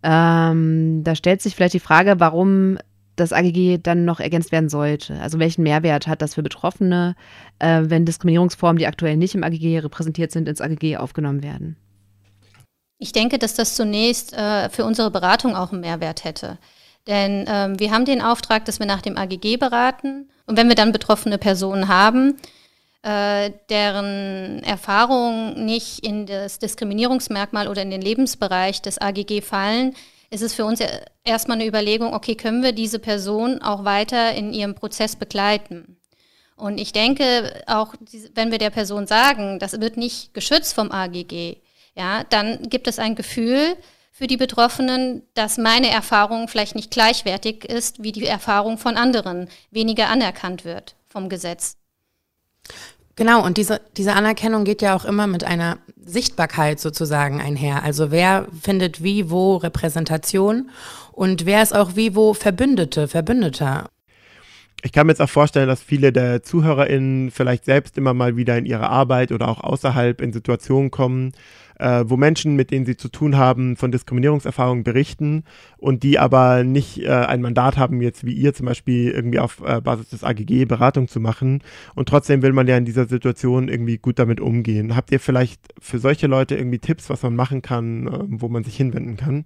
Ähm, 0.02 1.02
da 1.04 1.14
stellt 1.14 1.42
sich 1.42 1.54
vielleicht 1.54 1.74
die 1.74 1.80
Frage, 1.80 2.18
warum 2.18 2.78
das 3.16 3.32
AGG 3.32 3.78
dann 3.82 4.04
noch 4.04 4.20
ergänzt 4.20 4.52
werden 4.52 4.68
sollte. 4.68 5.20
Also 5.20 5.38
welchen 5.38 5.62
Mehrwert 5.62 6.06
hat 6.06 6.22
das 6.22 6.34
für 6.34 6.42
Betroffene, 6.42 7.14
äh, 7.58 7.82
wenn 7.84 8.06
Diskriminierungsformen, 8.06 8.78
die 8.78 8.86
aktuell 8.86 9.16
nicht 9.16 9.34
im 9.34 9.44
AGG 9.44 9.80
repräsentiert 9.80 10.32
sind, 10.32 10.48
ins 10.48 10.60
AGG 10.60 10.96
aufgenommen 10.96 11.42
werden? 11.42 11.76
Ich 12.98 13.12
denke, 13.12 13.38
dass 13.38 13.54
das 13.54 13.74
zunächst 13.74 14.32
äh, 14.32 14.70
für 14.70 14.84
unsere 14.84 15.10
Beratung 15.10 15.56
auch 15.56 15.72
einen 15.72 15.80
Mehrwert 15.80 16.24
hätte. 16.24 16.58
Denn 17.06 17.46
ähm, 17.48 17.78
wir 17.80 17.90
haben 17.90 18.04
den 18.04 18.22
Auftrag, 18.22 18.64
dass 18.64 18.78
wir 18.78 18.86
nach 18.86 19.02
dem 19.02 19.18
AGG 19.18 19.56
beraten. 19.56 20.30
Und 20.46 20.56
wenn 20.56 20.68
wir 20.68 20.76
dann 20.76 20.92
betroffene 20.92 21.36
Personen 21.36 21.88
haben, 21.88 22.36
äh, 23.02 23.50
deren 23.68 24.62
Erfahrungen 24.62 25.64
nicht 25.64 26.04
in 26.06 26.26
das 26.26 26.58
Diskriminierungsmerkmal 26.58 27.68
oder 27.68 27.82
in 27.82 27.90
den 27.90 28.00
Lebensbereich 28.00 28.80
des 28.80 29.00
AGG 29.00 29.42
fallen, 29.42 29.94
ist 30.30 30.42
es 30.42 30.54
für 30.54 30.64
uns 30.64 30.80
erstmal 31.24 31.58
eine 31.58 31.66
Überlegung, 31.66 32.14
okay, 32.14 32.34
können 32.34 32.62
wir 32.62 32.72
diese 32.72 32.98
Person 32.98 33.60
auch 33.60 33.84
weiter 33.84 34.32
in 34.34 34.52
ihrem 34.54 34.74
Prozess 34.74 35.16
begleiten? 35.16 35.98
Und 36.56 36.78
ich 36.78 36.92
denke, 36.92 37.62
auch 37.66 37.94
wenn 38.34 38.50
wir 38.50 38.58
der 38.58 38.70
Person 38.70 39.06
sagen, 39.06 39.58
das 39.58 39.80
wird 39.80 39.96
nicht 39.96 40.32
geschützt 40.32 40.74
vom 40.74 40.92
AGG, 40.92 41.56
ja, 41.96 42.24
dann 42.30 42.62
gibt 42.62 42.86
es 42.86 42.98
ein 42.98 43.14
Gefühl 43.14 43.76
für 44.12 44.26
die 44.26 44.36
Betroffenen, 44.36 45.22
dass 45.34 45.58
meine 45.58 45.90
Erfahrung 45.90 46.48
vielleicht 46.48 46.76
nicht 46.76 46.90
gleichwertig 46.90 47.64
ist 47.64 48.02
wie 48.02 48.12
die 48.12 48.26
Erfahrung 48.26 48.78
von 48.78 48.96
anderen, 48.96 49.48
weniger 49.70 50.08
anerkannt 50.08 50.64
wird 50.64 50.94
vom 51.08 51.28
Gesetz. 51.28 51.81
Genau, 53.16 53.44
und 53.44 53.58
diese, 53.58 53.80
diese 53.96 54.14
Anerkennung 54.14 54.64
geht 54.64 54.80
ja 54.80 54.96
auch 54.96 55.04
immer 55.04 55.26
mit 55.26 55.44
einer 55.44 55.78
Sichtbarkeit 56.02 56.80
sozusagen 56.80 57.40
einher. 57.40 57.82
Also 57.82 58.10
wer 58.10 58.46
findet 58.60 59.02
wie, 59.02 59.30
wo 59.30 59.56
Repräsentation 59.56 60.70
und 61.12 61.44
wer 61.44 61.62
ist 61.62 61.74
auch 61.74 61.94
wie, 61.94 62.14
wo 62.14 62.32
Verbündete, 62.32 63.08
Verbündeter. 63.08 63.90
Ich 64.82 64.92
kann 64.92 65.06
mir 65.06 65.12
jetzt 65.12 65.20
auch 65.20 65.30
vorstellen, 65.30 65.68
dass 65.68 65.82
viele 65.82 66.12
der 66.12 66.42
ZuhörerInnen 66.42 67.30
vielleicht 67.30 67.66
selbst 67.66 67.98
immer 67.98 68.14
mal 68.14 68.36
wieder 68.36 68.56
in 68.58 68.66
ihrer 68.66 68.90
Arbeit 68.90 69.30
oder 69.30 69.48
auch 69.48 69.60
außerhalb 69.60 70.20
in 70.20 70.32
Situationen 70.32 70.90
kommen, 70.90 71.32
äh, 71.78 72.04
wo 72.06 72.16
Menschen, 72.16 72.56
mit 72.56 72.70
denen 72.70 72.86
sie 72.86 72.96
zu 72.96 73.08
tun 73.08 73.36
haben, 73.36 73.76
von 73.76 73.92
Diskriminierungserfahrungen 73.92 74.84
berichten 74.84 75.44
und 75.78 76.02
die 76.02 76.18
aber 76.18 76.64
nicht 76.64 77.02
äh, 77.02 77.08
ein 77.08 77.42
Mandat 77.42 77.76
haben, 77.76 78.00
jetzt 78.00 78.24
wie 78.24 78.32
ihr 78.32 78.54
zum 78.54 78.66
Beispiel 78.66 79.10
irgendwie 79.10 79.38
auf 79.38 79.62
äh, 79.64 79.80
Basis 79.80 80.10
des 80.10 80.24
AGG 80.24 80.64
Beratung 80.64 81.08
zu 81.08 81.20
machen. 81.20 81.62
Und 81.94 82.08
trotzdem 82.08 82.42
will 82.42 82.52
man 82.52 82.66
ja 82.66 82.76
in 82.76 82.84
dieser 82.84 83.06
Situation 83.06 83.68
irgendwie 83.68 83.98
gut 83.98 84.18
damit 84.18 84.40
umgehen. 84.40 84.96
Habt 84.96 85.12
ihr 85.12 85.20
vielleicht 85.20 85.60
für 85.78 85.98
solche 85.98 86.26
Leute 86.26 86.56
irgendwie 86.56 86.78
Tipps, 86.78 87.10
was 87.10 87.22
man 87.22 87.36
machen 87.36 87.62
kann, 87.62 88.06
äh, 88.06 88.18
wo 88.28 88.48
man 88.48 88.64
sich 88.64 88.76
hinwenden 88.76 89.16
kann? 89.16 89.44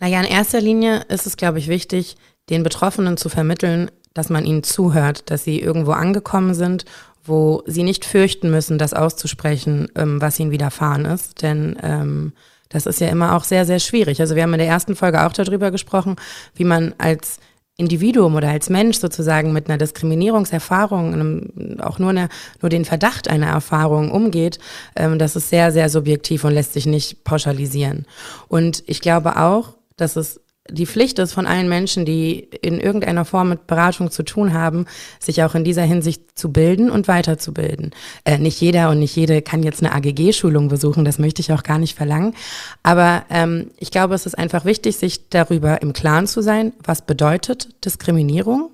Naja, 0.00 0.20
in 0.20 0.26
erster 0.26 0.60
Linie 0.60 1.02
ist 1.08 1.26
es, 1.26 1.36
glaube 1.36 1.58
ich, 1.58 1.68
wichtig, 1.68 2.16
den 2.50 2.64
Betroffenen 2.64 3.16
zu 3.16 3.28
vermitteln, 3.28 3.90
dass 4.14 4.30
man 4.30 4.44
ihnen 4.44 4.62
zuhört, 4.62 5.30
dass 5.30 5.44
sie 5.44 5.60
irgendwo 5.60 5.92
angekommen 5.92 6.54
sind 6.54 6.84
wo 7.24 7.62
sie 7.66 7.82
nicht 7.82 8.04
fürchten 8.04 8.50
müssen, 8.50 8.78
das 8.78 8.94
auszusprechen, 8.94 9.88
ähm, 9.94 10.20
was 10.20 10.40
ihnen 10.40 10.50
widerfahren 10.50 11.04
ist. 11.04 11.42
Denn 11.42 11.76
ähm, 11.82 12.32
das 12.68 12.86
ist 12.86 13.00
ja 13.00 13.08
immer 13.08 13.36
auch 13.36 13.44
sehr, 13.44 13.66
sehr 13.66 13.78
schwierig. 13.78 14.20
Also 14.20 14.34
wir 14.34 14.42
haben 14.42 14.54
in 14.54 14.58
der 14.58 14.68
ersten 14.68 14.96
Folge 14.96 15.24
auch 15.24 15.32
darüber 15.32 15.70
gesprochen, 15.70 16.16
wie 16.54 16.64
man 16.64 16.94
als 16.98 17.38
Individuum 17.76 18.34
oder 18.34 18.48
als 18.48 18.68
Mensch 18.68 18.98
sozusagen 18.98 19.52
mit 19.52 19.68
einer 19.68 19.78
Diskriminierungserfahrung, 19.78 21.12
einem, 21.12 21.80
auch 21.80 21.98
nur, 21.98 22.10
eine, 22.10 22.28
nur 22.60 22.68
den 22.68 22.84
Verdacht 22.84 23.28
einer 23.28 23.46
Erfahrung 23.46 24.10
umgeht, 24.10 24.58
ähm, 24.94 25.18
das 25.18 25.36
ist 25.36 25.48
sehr, 25.48 25.72
sehr 25.72 25.88
subjektiv 25.88 26.44
und 26.44 26.52
lässt 26.52 26.74
sich 26.74 26.86
nicht 26.86 27.24
pauschalisieren. 27.24 28.06
Und 28.48 28.82
ich 28.86 29.00
glaube 29.00 29.36
auch, 29.36 29.74
dass 29.96 30.16
es 30.16 30.40
die 30.70 30.86
Pflicht 30.86 31.18
ist 31.18 31.32
von 31.32 31.46
allen 31.46 31.68
Menschen, 31.68 32.04
die 32.04 32.48
in 32.62 32.78
irgendeiner 32.78 33.24
Form 33.24 33.48
mit 33.48 33.66
Beratung 33.66 34.10
zu 34.10 34.22
tun 34.22 34.54
haben, 34.54 34.86
sich 35.18 35.42
auch 35.42 35.54
in 35.54 35.64
dieser 35.64 35.82
Hinsicht 35.82 36.38
zu 36.38 36.52
bilden 36.52 36.88
und 36.88 37.08
weiterzubilden. 37.08 37.90
Äh, 38.24 38.38
nicht 38.38 38.60
jeder 38.60 38.90
und 38.90 39.00
nicht 39.00 39.16
jede 39.16 39.42
kann 39.42 39.64
jetzt 39.64 39.82
eine 39.82 39.92
AGG-Schulung 39.92 40.68
besuchen, 40.68 41.04
das 41.04 41.18
möchte 41.18 41.40
ich 41.40 41.52
auch 41.52 41.64
gar 41.64 41.78
nicht 41.78 41.96
verlangen. 41.96 42.34
Aber 42.82 43.24
ähm, 43.28 43.70
ich 43.78 43.90
glaube, 43.90 44.14
es 44.14 44.24
ist 44.24 44.38
einfach 44.38 44.64
wichtig, 44.64 44.96
sich 44.96 45.28
darüber 45.30 45.82
im 45.82 45.92
Klaren 45.92 46.28
zu 46.28 46.42
sein, 46.42 46.72
was 46.84 47.02
bedeutet 47.02 47.84
Diskriminierung, 47.84 48.70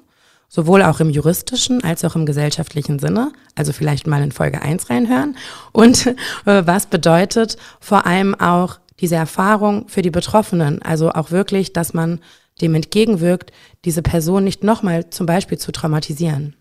sowohl 0.49 0.83
auch 0.83 1.01
im 1.01 1.09
juristischen 1.09 1.83
als 1.83 2.05
auch 2.05 2.17
im 2.17 2.27
gesellschaftlichen 2.27 2.99
Sinne. 2.99 3.33
Also 3.55 3.73
vielleicht 3.73 4.07
mal 4.07 4.23
in 4.23 4.33
Folge 4.33 4.61
1 4.61 4.91
reinhören. 4.91 5.37
Und 5.73 6.07
äh, 6.45 6.67
was 6.67 6.87
bedeutet 6.87 7.57
vor 7.81 8.05
allem 8.05 8.35
auch 8.35 8.79
diese 9.01 9.17
Erfahrung 9.17 9.89
für 9.89 10.03
die 10.03 10.11
Betroffenen, 10.11 10.83
also 10.83 11.11
auch 11.11 11.31
wirklich, 11.31 11.73
dass 11.73 11.95
man 11.95 12.21
dem 12.61 12.75
entgegenwirkt, 12.75 13.53
diese 13.85 14.03
Person 14.03 14.45
nicht 14.45 14.65
nochmal 14.65 15.11
zum 15.11 15.27
Beispiel 15.27 15.59
zu 15.59 15.73
traumatisieren. 15.73 16.57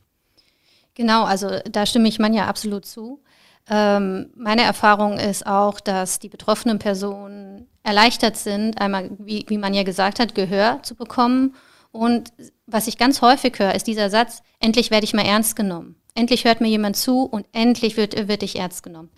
Genau, 0.93 1.23
also 1.23 1.59
da 1.71 1.85
stimme 1.85 2.07
ich 2.07 2.19
Manja 2.19 2.45
absolut 2.45 2.85
zu. 2.85 3.21
Ähm, 3.69 4.31
meine 4.35 4.63
Erfahrung 4.63 5.19
ist 5.19 5.45
auch, 5.45 5.79
dass 5.79 6.19
die 6.19 6.29
betroffenen 6.29 6.79
Personen 6.79 7.67
erleichtert 7.83 8.37
sind, 8.37 8.79
einmal, 8.79 9.11
wie, 9.19 9.45
wie 9.47 9.57
man 9.57 9.73
ja 9.73 9.83
gesagt 9.83 10.19
hat, 10.19 10.35
Gehör 10.35 10.79
zu 10.83 10.95
bekommen. 10.95 11.55
Und 11.91 12.31
was 12.65 12.87
ich 12.87 12.97
ganz 12.97 13.21
häufig 13.21 13.59
höre, 13.59 13.75
ist 13.75 13.87
dieser 13.87 14.09
Satz, 14.09 14.41
endlich 14.59 14.91
werde 14.91 15.05
ich 15.05 15.13
mal 15.13 15.25
ernst 15.25 15.55
genommen. 15.55 15.95
Endlich 16.15 16.45
hört 16.45 16.61
mir 16.61 16.67
jemand 16.67 16.95
zu 16.95 17.23
und 17.23 17.45
endlich 17.51 17.97
wird, 17.97 18.27
wird 18.27 18.43
ich 18.43 18.57
ernst 18.57 18.83
genommen. 18.83 19.09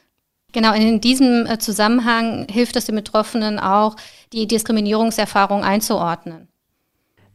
Genau, 0.51 0.73
in 0.73 0.99
diesem 0.99 1.45
äh, 1.45 1.59
Zusammenhang 1.59 2.47
hilft 2.49 2.75
es 2.75 2.85
den 2.85 2.95
Betroffenen 2.95 3.59
auch, 3.59 3.95
die 4.33 4.47
Diskriminierungserfahrung 4.47 5.63
einzuordnen. 5.63 6.47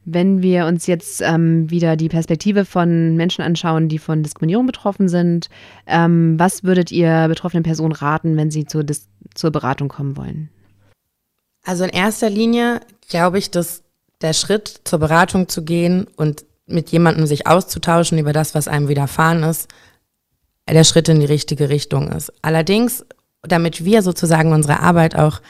Wenn 0.06 0.42
wir 0.42 0.66
uns 0.66 0.87
jetzt 0.87 1.23
ähm, 1.23 1.71
wieder 1.71 1.97
die 1.97 2.09
Perspektive 2.09 2.64
von 2.64 3.16
Menschen 3.16 3.42
anschauen, 3.42 3.88
die 3.88 3.99
von 3.99 4.23
Diskriminierung 4.23 4.66
betroffen 4.66 5.09
sind, 5.09 5.49
ähm, 5.87 6.38
was 6.38 6.62
würdet 6.62 6.92
ihr 6.92 7.26
betroffenen 7.28 7.62
Personen 7.62 7.92
raten, 7.92 8.37
wenn 8.37 8.50
sie 8.50 8.66
zur, 8.66 8.85
Dis 8.85 9.09
zur 9.35 9.50
Beratung 9.50 9.88
kommen 9.88 10.16
wollen? 10.16 10.50
Also 11.64 11.85
in 11.85 11.90
erster 11.90 12.28
Linie 12.28 12.80
glaube 13.09 13.38
ich, 13.38 13.50
dass 13.50 13.83
der 14.21 14.35
Schritt 14.35 14.83
zur 14.85 14.99
Beratung 14.99 15.49
zu 15.49 15.64
gehen 15.64 16.06
und 16.16 16.44
mit 16.66 16.90
jemandem 16.90 17.26
sich 17.26 17.47
auszutauschen 17.47 18.18
über 18.18 18.33
das, 18.33 18.54
was 18.54 18.68
einem 18.68 18.88
widerfahren 18.88 19.42
ist, 19.42 19.68
der 20.73 20.85
Schritt 20.85 21.09
in 21.09 21.21
die 21.21 21.26
richtige 21.26 21.68
Richtung 21.68 22.11
ist. 22.11 22.33
Allerdings, 22.42 23.04
damit 23.42 23.85
wir 23.85 24.02
sozusagen 24.02 24.52
unsere 24.52 24.80
Arbeit 24.80 25.16
auch 25.16 25.40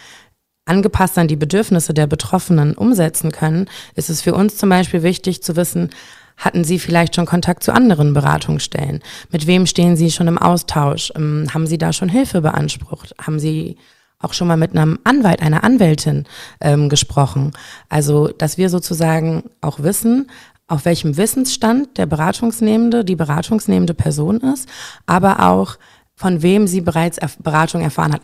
angepasst 0.66 1.18
an 1.18 1.28
die 1.28 1.36
Bedürfnisse 1.36 1.94
der 1.94 2.06
Betroffenen 2.06 2.74
umsetzen 2.74 3.30
können, 3.32 3.66
ist 3.94 4.10
es 4.10 4.22
für 4.22 4.34
uns 4.34 4.56
zum 4.56 4.70
Beispiel 4.70 5.02
wichtig 5.02 5.42
zu 5.42 5.56
wissen, 5.56 5.90
hatten 6.36 6.64
Sie 6.64 6.78
vielleicht 6.78 7.14
schon 7.14 7.26
Kontakt 7.26 7.62
zu 7.62 7.72
anderen 7.72 8.12
Beratungsstellen? 8.12 9.02
Mit 9.30 9.46
wem 9.46 9.66
stehen 9.66 9.96
Sie 9.96 10.10
schon 10.10 10.26
im 10.26 10.38
Austausch? 10.38 11.12
Ähm, 11.14 11.46
haben 11.54 11.66
Sie 11.66 11.78
da 11.78 11.92
schon 11.92 12.08
Hilfe 12.08 12.40
beansprucht? 12.40 13.14
Haben 13.20 13.38
Sie 13.38 13.76
auch 14.18 14.32
schon 14.32 14.48
mal 14.48 14.56
mit 14.56 14.72
einem 14.72 14.98
Anwalt, 15.04 15.40
einer 15.40 15.62
Anwältin 15.62 16.24
ähm, 16.60 16.88
gesprochen? 16.88 17.52
Also, 17.88 18.28
dass 18.28 18.58
wir 18.58 18.68
sozusagen 18.68 19.44
auch 19.60 19.80
wissen, 19.80 20.28
auf 20.66 20.84
welchem 20.84 21.16
Wissensstand 21.16 21.98
der 21.98 22.06
Beratungsnehmende, 22.06 23.04
die 23.04 23.16
Beratungsnehmende 23.16 23.94
Person 23.94 24.40
ist, 24.40 24.68
aber 25.06 25.40
auch 25.50 25.76
von 26.14 26.42
wem 26.42 26.66
sie 26.66 26.80
bereits 26.80 27.18
Beratung 27.38 27.82
erfahren 27.82 28.14
hat. 28.14 28.22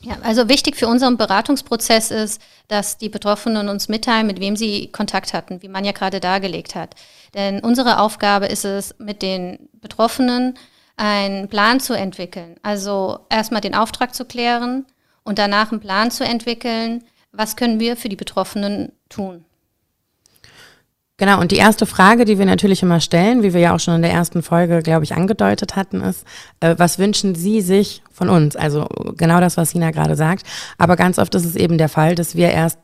Ja, 0.00 0.16
also 0.22 0.48
wichtig 0.48 0.76
für 0.76 0.86
unseren 0.86 1.16
Beratungsprozess 1.16 2.12
ist, 2.12 2.40
dass 2.68 2.98
die 2.98 3.08
Betroffenen 3.08 3.68
uns 3.68 3.88
mitteilen, 3.88 4.28
mit 4.28 4.38
wem 4.38 4.54
sie 4.54 4.92
Kontakt 4.92 5.34
hatten, 5.34 5.60
wie 5.62 5.68
man 5.68 5.84
ja 5.84 5.92
gerade 5.92 6.20
dargelegt 6.20 6.76
hat. 6.76 6.94
Denn 7.34 7.60
unsere 7.60 7.98
Aufgabe 7.98 8.46
ist 8.46 8.64
es, 8.64 8.94
mit 8.98 9.22
den 9.22 9.68
Betroffenen 9.80 10.54
einen 10.96 11.48
Plan 11.48 11.80
zu 11.80 11.94
entwickeln. 11.94 12.56
Also 12.62 13.20
erstmal 13.28 13.60
den 13.60 13.74
Auftrag 13.74 14.14
zu 14.14 14.24
klären 14.24 14.86
und 15.24 15.38
danach 15.38 15.72
einen 15.72 15.80
Plan 15.80 16.12
zu 16.12 16.24
entwickeln, 16.24 17.04
was 17.32 17.56
können 17.56 17.80
wir 17.80 17.96
für 17.96 18.08
die 18.08 18.16
Betroffenen 18.16 18.92
tun. 19.08 19.44
Genau, 21.20 21.40
und 21.40 21.50
die 21.50 21.56
erste 21.56 21.84
Frage, 21.84 22.24
die 22.24 22.38
wir 22.38 22.46
natürlich 22.46 22.80
immer 22.84 23.00
stellen, 23.00 23.42
wie 23.42 23.52
wir 23.52 23.60
ja 23.60 23.74
auch 23.74 23.80
schon 23.80 23.96
in 23.96 24.02
der 24.02 24.12
ersten 24.12 24.40
Folge, 24.40 24.82
glaube 24.82 25.02
ich, 25.02 25.14
angedeutet 25.14 25.74
hatten, 25.74 26.00
ist, 26.00 26.24
äh, 26.60 26.76
was 26.78 27.00
wünschen 27.00 27.34
Sie 27.34 27.60
sich 27.60 28.02
von 28.12 28.28
uns? 28.28 28.54
Also 28.54 28.86
genau 29.16 29.40
das, 29.40 29.56
was 29.56 29.70
Sina 29.70 29.90
gerade 29.90 30.14
sagt. 30.14 30.44
Aber 30.78 30.94
ganz 30.94 31.18
oft 31.18 31.34
ist 31.34 31.44
es 31.44 31.56
eben 31.56 31.76
der 31.76 31.88
Fall, 31.88 32.14
dass 32.14 32.36
wir 32.36 32.50
erst 32.50 32.78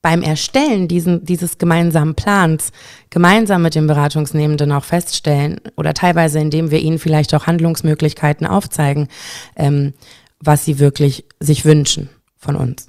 beim 0.00 0.22
Erstellen 0.22 0.88
diesen, 0.88 1.26
dieses 1.26 1.58
gemeinsamen 1.58 2.14
Plans 2.14 2.72
gemeinsam 3.10 3.60
mit 3.60 3.74
dem 3.74 3.86
Beratungsnehmenden 3.86 4.72
auch 4.72 4.84
feststellen 4.84 5.60
oder 5.76 5.92
teilweise 5.92 6.38
indem 6.38 6.70
wir 6.70 6.78
ihnen 6.78 6.98
vielleicht 6.98 7.34
auch 7.34 7.46
Handlungsmöglichkeiten 7.46 8.46
aufzeigen, 8.46 9.08
ähm, 9.56 9.92
was 10.40 10.64
sie 10.64 10.78
wirklich 10.78 11.26
sich 11.38 11.66
wünschen 11.66 12.08
von 12.38 12.56
uns. 12.56 12.87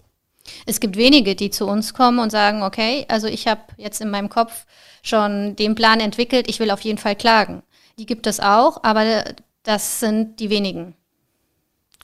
Es 0.70 0.80
gibt 0.80 0.98
wenige, 0.98 1.36
die 1.36 1.50
zu 1.50 1.66
uns 1.66 1.96
kommen 1.96 2.20
und 2.20 2.32
sagen, 2.32 2.62
okay, 2.62 3.06
also 3.08 3.26
ich 3.26 3.48
habe 3.48 3.62
jetzt 3.78 4.02
in 4.02 4.12
meinem 4.12 4.30
Kopf 4.30 4.66
schon 5.02 5.56
den 5.56 5.74
Plan 5.74 6.00
entwickelt, 6.00 6.48
ich 6.48 6.60
will 6.60 6.70
auf 6.70 6.82
jeden 6.82 7.00
Fall 7.00 7.16
klagen. 7.16 7.64
Die 7.98 8.06
gibt 8.06 8.28
es 8.28 8.40
auch, 8.40 8.84
aber 8.84 9.24
das 9.64 10.00
sind 10.00 10.40
die 10.40 10.52
wenigen. 10.52 10.94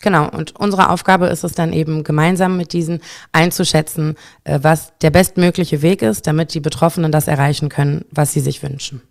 Genau, 0.01 0.27
und 0.29 0.55
unsere 0.55 0.89
Aufgabe 0.89 1.27
ist 1.27 1.43
es 1.43 1.53
dann 1.53 1.73
eben 1.73 2.03
gemeinsam 2.03 2.57
mit 2.57 2.73
diesen 2.73 3.01
einzuschätzen, 3.31 4.15
äh, 4.43 4.59
was 4.61 4.93
der 5.01 5.11
bestmögliche 5.11 5.83
Weg 5.83 6.01
ist, 6.01 6.25
damit 6.25 6.53
die 6.53 6.59
Betroffenen 6.59 7.11
das 7.11 7.27
erreichen 7.27 7.69
können, 7.69 8.03
was 8.09 8.33
sie 8.33 8.41
sich 8.41 8.63
wünschen. 8.63 9.01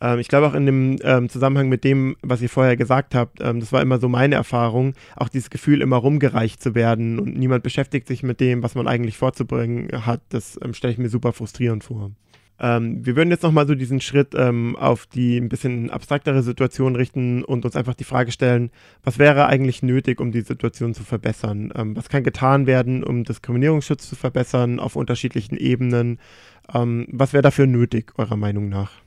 Ähm, 0.00 0.18
ich 0.18 0.28
glaube 0.28 0.46
auch 0.46 0.54
in 0.54 0.66
dem 0.66 0.96
ähm, 1.02 1.28
Zusammenhang 1.28 1.68
mit 1.68 1.84
dem, 1.84 2.16
was 2.22 2.42
ihr 2.42 2.50
vorher 2.50 2.76
gesagt 2.76 3.14
habt, 3.14 3.40
ähm, 3.40 3.60
das 3.60 3.72
war 3.72 3.82
immer 3.82 3.98
so 3.98 4.08
meine 4.08 4.34
Erfahrung, 4.34 4.94
auch 5.16 5.28
dieses 5.28 5.50
Gefühl, 5.50 5.80
immer 5.80 5.96
rumgereicht 5.96 6.62
zu 6.62 6.74
werden 6.74 7.18
und 7.18 7.36
niemand 7.36 7.62
beschäftigt 7.62 8.08
sich 8.08 8.22
mit 8.22 8.40
dem, 8.40 8.62
was 8.62 8.74
man 8.74 8.86
eigentlich 8.86 9.16
vorzubringen 9.16 10.06
hat, 10.06 10.20
das 10.30 10.58
ähm, 10.62 10.74
stelle 10.74 10.92
ich 10.92 10.98
mir 10.98 11.08
super 11.08 11.32
frustrierend 11.32 11.84
vor. 11.84 12.10
Ähm, 12.58 13.04
wir 13.04 13.16
würden 13.16 13.30
jetzt 13.30 13.42
nochmal 13.42 13.66
so 13.66 13.74
diesen 13.74 14.00
Schritt 14.00 14.34
ähm, 14.34 14.76
auf 14.76 15.04
die 15.06 15.36
ein 15.36 15.50
bisschen 15.50 15.90
abstraktere 15.90 16.42
Situation 16.42 16.96
richten 16.96 17.44
und 17.44 17.66
uns 17.66 17.76
einfach 17.76 17.92
die 17.92 18.04
Frage 18.04 18.32
stellen, 18.32 18.70
was 19.04 19.18
wäre 19.18 19.46
eigentlich 19.46 19.82
nötig, 19.82 20.20
um 20.20 20.32
die 20.32 20.40
Situation 20.40 20.94
zu 20.94 21.04
verbessern? 21.04 21.70
Was 21.94 22.08
kann 22.08 22.22
getan 22.22 22.66
werden, 22.66 23.04
um 23.04 23.24
Diskriminierungsschutz 23.24 24.08
zu 24.08 24.16
verbessern 24.16 24.80
auf 24.80 24.96
unterschiedlichen 24.96 25.58
Ebenen? 25.58 26.18
Was 26.66 27.34
wäre 27.34 27.42
dafür 27.42 27.66
nötig, 27.66 28.14
eurer 28.16 28.38
Meinung 28.38 28.70
nach? 28.70 29.05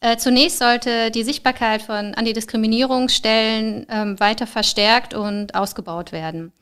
Äh, 0.00 0.16
zunächst 0.16 0.58
sollte 0.58 1.10
die 1.10 1.24
Sichtbarkeit 1.24 1.82
von 1.82 2.14
Antidiskriminierungsstellen 2.14 3.86
ähm, 3.90 4.18
weiter 4.18 4.46
verstärkt 4.46 5.12
und 5.12 5.54
ausgebaut 5.54 6.12
werden. 6.12 6.52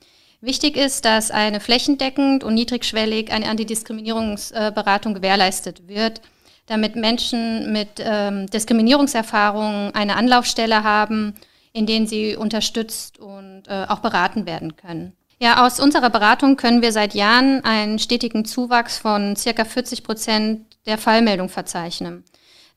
Wichtig 0.40 0.76
ist, 0.76 1.04
dass 1.04 1.30
eine 1.30 1.60
flächendeckend 1.60 2.42
und 2.42 2.54
niedrigschwellig 2.54 3.32
eine 3.32 3.48
Antidiskriminierungsberatung 3.48 5.14
gewährleistet 5.14 5.88
wird, 5.88 6.20
damit 6.66 6.96
Menschen 6.96 7.72
mit 7.72 7.88
ähm, 7.98 8.46
Diskriminierungserfahrungen 8.46 9.94
eine 9.94 10.16
Anlaufstelle 10.16 10.82
haben, 10.82 11.34
in 11.72 11.86
denen 11.86 12.06
sie 12.06 12.36
unterstützt 12.36 13.18
und 13.18 13.64
äh, 13.68 13.86
auch 13.88 14.00
beraten 14.00 14.46
werden 14.46 14.76
können. 14.76 15.12
Ja, 15.40 15.64
aus 15.64 15.78
unserer 15.78 16.10
Beratung 16.10 16.56
können 16.56 16.82
wir 16.82 16.90
seit 16.90 17.14
Jahren 17.14 17.64
einen 17.64 18.00
stetigen 18.00 18.44
Zuwachs 18.44 18.98
von 18.98 19.36
circa 19.36 19.64
40 19.64 20.02
Prozent 20.02 20.66
der 20.86 20.98
Fallmeldung 20.98 21.48
verzeichnen. 21.48 22.24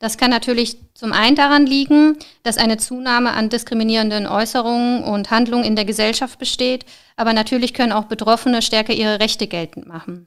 Das 0.02 0.18
kann 0.18 0.32
natürlich 0.32 0.78
zum 0.94 1.12
einen 1.12 1.36
daran 1.36 1.64
liegen, 1.64 2.18
dass 2.42 2.58
eine 2.58 2.76
Zunahme 2.76 3.34
an 3.34 3.50
diskriminierenden 3.50 4.26
Äußerungen 4.26 5.04
und 5.04 5.30
Handlungen 5.30 5.62
in 5.62 5.76
der 5.76 5.84
Gesellschaft 5.84 6.40
besteht, 6.40 6.84
aber 7.14 7.32
natürlich 7.32 7.72
können 7.72 7.92
auch 7.92 8.06
Betroffene 8.06 8.62
stärker 8.62 8.92
ihre 8.94 9.20
Rechte 9.20 9.46
geltend 9.46 9.86
machen. 9.86 10.26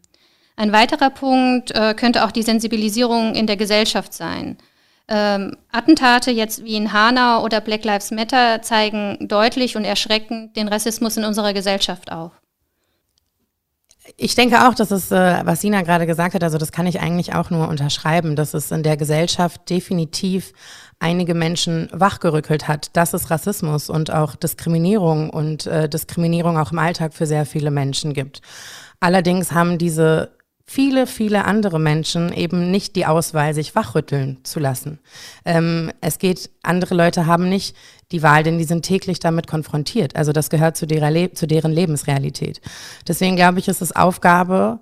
Ein 0.56 0.72
weiterer 0.72 1.10
Punkt 1.10 1.72
äh, 1.72 1.94
könnte 1.94 2.24
auch 2.24 2.32
die 2.32 2.44
Sensibilisierung 2.44 3.36
in 3.36 3.48
der 3.48 3.58
Gesellschaft 3.58 4.14
sein. 4.14 4.58
Ähm, 5.10 5.58
Attentate 5.74 6.32
jetzt 6.32 6.64
wie 6.64 6.78
in 6.78 6.94
Hanau 6.94 7.44
oder 7.44 7.60
Black 7.60 7.84
Lives 7.84 8.12
Matter 8.12 8.62
zeigen 8.62 9.28
deutlich 9.28 9.76
und 9.76 9.84
erschreckend 9.84 10.56
den 10.56 10.70
Rassismus 10.70 11.18
in 11.18 11.26
unserer 11.26 11.52
Gesellschaft 11.52 12.14
auf. 12.14 12.32
Ich 14.18 14.36
denke 14.36 14.68
auch, 14.68 14.76
dass 14.76 14.92
es, 14.92 15.12
äh, 15.12 15.42
was 15.46 15.62
Sina 15.62 15.82
gerade 15.82 16.06
gesagt 16.06 16.36
hat, 16.36 16.44
also 16.44 16.58
das 16.58 16.72
kann 16.72 16.86
ich 16.86 17.00
eigentlich 17.02 17.34
auch 17.34 17.50
nur 17.50 17.68
unterschreiben, 17.68 18.36
dass 18.36 18.54
es 18.54 18.72
in 18.72 18.84
der 18.84 18.98
Gesellschaft 18.98 19.68
definitiv 19.70 20.54
einige 21.00 21.34
Menschen 21.34 21.90
wachgerückelt 21.92 22.68
hat. 22.68 22.90
Das 22.94 23.14
ist 23.14 23.32
Rassismus 23.32 23.90
und 23.90 24.12
auch 24.12 24.36
Diskriminierung 24.36 25.30
und 25.30 25.66
äh, 25.66 25.90
Diskriminierung 25.90 26.58
auch 26.58 26.72
im 26.72 26.80
Alltag 26.80 27.14
für 27.14 27.26
sehr 27.26 27.46
viele 27.46 27.72
Menschen 27.72 28.14
gibt. 28.14 28.42
Allerdings 29.00 29.52
haben 29.52 29.78
diese 29.78 30.32
viele, 30.66 31.08
viele 31.08 31.46
andere 31.46 31.80
Menschen 31.80 32.34
eben 32.34 32.72
nicht 32.72 32.96
die 32.96 33.06
Auswahl, 33.06 33.54
sich 33.54 33.76
wachrütteln 33.76 34.40
zu 34.44 34.60
lassen. 34.60 35.00
Ähm, 35.46 35.92
es 36.02 36.18
geht, 36.18 36.50
andere 36.64 36.96
Leute 36.96 37.28
haben 37.28 37.50
nicht 37.50 37.76
die 38.12 38.24
Wahl, 38.24 38.44
denn 38.44 38.58
die 38.58 38.64
sind 38.64 38.84
täglich 38.84 39.20
damit 39.20 39.48
konfrontiert. 39.48 40.16
Also 40.16 40.32
das 40.32 40.50
gehört 40.50 40.76
zu, 40.76 40.88
derer, 40.88 41.34
zu 41.34 41.48
deren 41.48 41.72
Lebensrealität. 41.72 42.62
Deswegen 43.08 43.36
glaube 43.36 43.60
ich, 43.60 43.68
ist 43.68 43.82
es 43.82 43.96
Aufgabe 43.96 44.80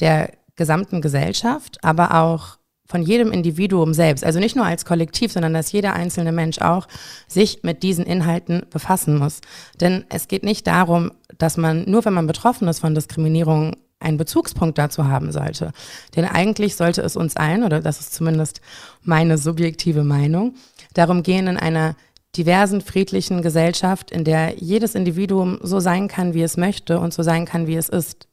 der 0.00 0.30
gesamten 0.54 1.00
Gesellschaft, 1.00 1.82
aber 1.82 2.14
auch 2.22 2.58
von 2.86 3.02
jedem 3.02 3.32
Individuum 3.32 3.94
selbst, 3.94 4.24
also 4.24 4.38
nicht 4.38 4.54
nur 4.54 4.64
als 4.64 4.84
Kollektiv, 4.84 5.32
sondern 5.32 5.54
dass 5.54 5.72
jeder 5.72 5.94
einzelne 5.94 6.30
Mensch 6.30 6.60
auch 6.60 6.86
sich 7.26 7.64
mit 7.64 7.82
diesen 7.82 8.06
Inhalten 8.06 8.64
befassen 8.70 9.18
muss. 9.18 9.40
Denn 9.80 10.04
es 10.08 10.28
geht 10.28 10.44
nicht 10.44 10.68
darum, 10.68 11.10
dass 11.36 11.56
man 11.56 11.84
nur, 11.90 12.04
wenn 12.04 12.14
man 12.14 12.28
betroffen 12.28 12.68
ist 12.68 12.78
von 12.78 12.94
Diskriminierung, 12.94 13.76
einen 14.00 14.18
Bezugspunkt 14.18 14.78
dazu 14.78 15.06
haben 15.06 15.32
sollte. 15.32 15.72
Denn 16.14 16.24
eigentlich 16.24 16.76
sollte 16.76 17.02
es 17.02 17.16
uns 17.16 17.36
allen, 17.36 17.64
oder 17.64 17.80
das 17.80 18.00
ist 18.00 18.14
zumindest 18.14 18.60
meine 19.02 19.38
subjektive 19.38 20.04
Meinung, 20.04 20.54
darum 20.94 21.22
gehen, 21.22 21.46
in 21.46 21.56
einer 21.56 21.96
diversen, 22.36 22.82
friedlichen 22.82 23.40
Gesellschaft, 23.40 24.10
in 24.10 24.24
der 24.24 24.54
jedes 24.58 24.94
Individuum 24.94 25.58
so 25.62 25.80
sein 25.80 26.08
kann, 26.08 26.34
wie 26.34 26.42
es 26.42 26.56
möchte 26.56 27.00
und 27.00 27.14
so 27.14 27.22
sein 27.22 27.46
kann, 27.46 27.66
wie 27.66 27.76
es 27.76 27.88
ist. 27.88 28.28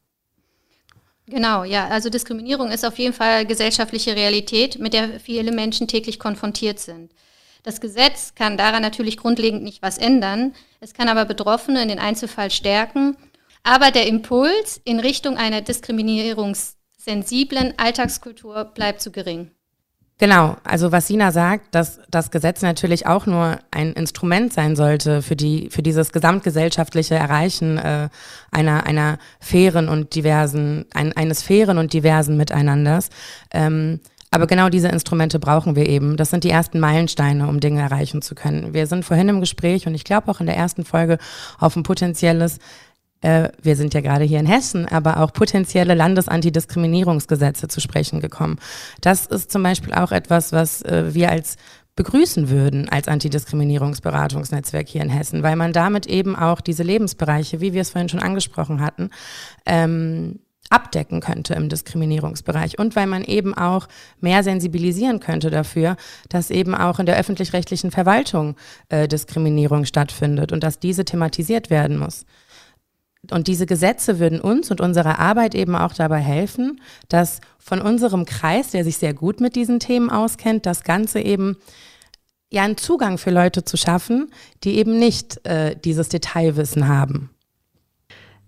Genau, 1.27 1.63
ja. 1.63 1.87
Also 1.87 2.09
Diskriminierung 2.09 2.69
ist 2.69 2.85
auf 2.85 2.97
jeden 2.99 3.13
Fall 3.13 3.45
gesellschaftliche 3.45 4.15
Realität, 4.15 4.79
mit 4.79 4.93
der 4.93 5.21
viele 5.21 5.53
Menschen 5.53 5.87
täglich 5.87 6.19
konfrontiert 6.19 6.79
sind. 6.79 7.11
Das 7.63 7.79
Gesetz 7.79 8.35
kann 8.35 8.57
daran 8.57 8.81
natürlich 8.81 9.15
grundlegend 9.15 9.63
nicht 9.63 9.81
was 9.81 9.97
ändern. 9.97 10.53
Es 10.81 10.93
kann 10.93 11.07
aber 11.07 11.23
Betroffene 11.23 11.81
in 11.81 11.87
den 11.87 11.99
Einzelfall 11.99 12.51
stärken 12.51 13.15
aber 13.63 13.91
der 13.91 14.07
Impuls 14.07 14.81
in 14.83 14.99
Richtung 14.99 15.37
einer 15.37 15.61
diskriminierungssensiblen 15.61 17.75
Alltagskultur 17.77 18.65
bleibt 18.65 19.01
zu 19.01 19.11
gering. 19.11 19.51
Genau, 20.19 20.57
also 20.63 20.91
was 20.91 21.07
Sina 21.07 21.31
sagt, 21.31 21.73
dass 21.73 21.99
das 22.09 22.29
Gesetz 22.29 22.61
natürlich 22.61 23.07
auch 23.07 23.25
nur 23.25 23.57
ein 23.71 23.93
Instrument 23.93 24.53
sein 24.53 24.75
sollte 24.75 25.23
für 25.23 25.35
die 25.35 25.69
für 25.71 25.81
dieses 25.81 26.11
gesamtgesellschaftliche 26.11 27.15
Erreichen 27.15 27.79
äh, 27.79 28.09
einer 28.51 28.85
einer 28.85 29.17
fairen 29.39 29.89
und 29.89 30.13
diversen 30.13 30.85
ein, 30.93 31.17
eines 31.17 31.41
fairen 31.41 31.79
und 31.79 31.93
diversen 31.93 32.37
Miteinanders. 32.37 33.09
Ähm, 33.51 34.01
aber 34.29 34.45
genau 34.47 34.69
diese 34.69 34.87
Instrumente 34.87 35.39
brauchen 35.39 35.75
wir 35.75 35.87
eben. 35.87 36.15
Das 36.17 36.29
sind 36.29 36.43
die 36.43 36.49
ersten 36.49 36.79
Meilensteine, 36.79 37.47
um 37.47 37.59
Dinge 37.59 37.81
erreichen 37.81 38.21
zu 38.21 38.33
können. 38.33 38.73
Wir 38.73 38.87
sind 38.87 39.05
vorhin 39.05 39.29
im 39.29 39.41
Gespräch 39.41 39.87
und 39.87 39.93
ich 39.93 40.05
glaube 40.05 40.31
auch 40.31 40.39
in 40.39 40.45
der 40.45 40.57
ersten 40.57 40.85
Folge 40.85 41.17
auf 41.59 41.75
ein 41.75 41.83
potenzielles 41.83 42.59
äh, 43.23 43.49
wir 43.61 43.75
sind 43.75 43.93
ja 43.93 44.01
gerade 44.01 44.25
hier 44.25 44.39
in 44.39 44.45
Hessen, 44.45 44.87
aber 44.87 45.19
auch 45.19 45.33
potenzielle 45.33 45.95
Landesantidiskriminierungsgesetze 45.95 47.67
zu 47.67 47.81
sprechen 47.81 48.19
gekommen. 48.19 48.59
Das 49.01 49.25
ist 49.25 49.51
zum 49.51 49.63
Beispiel 49.63 49.93
auch 49.93 50.11
etwas, 50.11 50.51
was 50.51 50.83
äh, 50.83 51.13
wir 51.13 51.31
als 51.31 51.55
begrüßen 51.95 52.49
würden 52.49 52.89
als 52.89 53.07
Antidiskriminierungsberatungsnetzwerk 53.07 54.87
hier 54.87 55.01
in 55.01 55.09
Hessen, 55.09 55.43
weil 55.43 55.55
man 55.55 55.73
damit 55.73 56.07
eben 56.07 56.35
auch 56.35 56.59
diese 56.59 56.83
Lebensbereiche, 56.83 57.61
wie 57.61 57.73
wir 57.73 57.81
es 57.81 57.91
vorhin 57.91 58.09
schon 58.09 58.19
angesprochen 58.19 58.81
hatten, 58.81 59.09
ähm, 59.65 60.39
abdecken 60.69 61.21
könnte 61.21 61.53
im 61.53 61.69
Diskriminierungsbereich 61.69 62.79
und 62.79 62.95
weil 62.95 63.05
man 63.05 63.23
eben 63.23 63.53
auch 63.53 63.87
mehr 64.21 64.43
sensibilisieren 64.43 65.19
könnte 65.19 65.51
dafür, 65.51 65.97
dass 66.29 66.49
eben 66.49 66.73
auch 66.73 66.99
in 66.99 67.05
der 67.05 67.17
öffentlich-rechtlichen 67.17 67.91
Verwaltung 67.91 68.55
äh, 68.89 69.07
Diskriminierung 69.07 69.85
stattfindet 69.85 70.51
und 70.51 70.63
dass 70.63 70.79
diese 70.79 71.05
thematisiert 71.05 71.69
werden 71.69 71.97
muss. 71.97 72.25
Und 73.31 73.47
diese 73.47 73.65
Gesetze 73.65 74.19
würden 74.19 74.41
uns 74.41 74.69
und 74.69 74.81
unserer 74.81 75.19
Arbeit 75.19 75.55
eben 75.55 75.75
auch 75.75 75.93
dabei 75.93 76.19
helfen, 76.19 76.81
dass 77.07 77.39
von 77.57 77.81
unserem 77.81 78.25
Kreis, 78.25 78.71
der 78.71 78.83
sich 78.83 78.97
sehr 78.97 79.13
gut 79.13 79.39
mit 79.39 79.55
diesen 79.55 79.79
Themen 79.79 80.09
auskennt, 80.09 80.65
das 80.65 80.83
Ganze 80.83 81.21
eben 81.21 81.57
ja 82.51 82.63
einen 82.63 82.77
Zugang 82.77 83.17
für 83.17 83.31
Leute 83.31 83.63
zu 83.63 83.77
schaffen, 83.77 84.31
die 84.63 84.77
eben 84.77 84.99
nicht 84.99 85.45
äh, 85.47 85.75
dieses 85.75 86.09
Detailwissen 86.09 86.87
haben. 86.87 87.29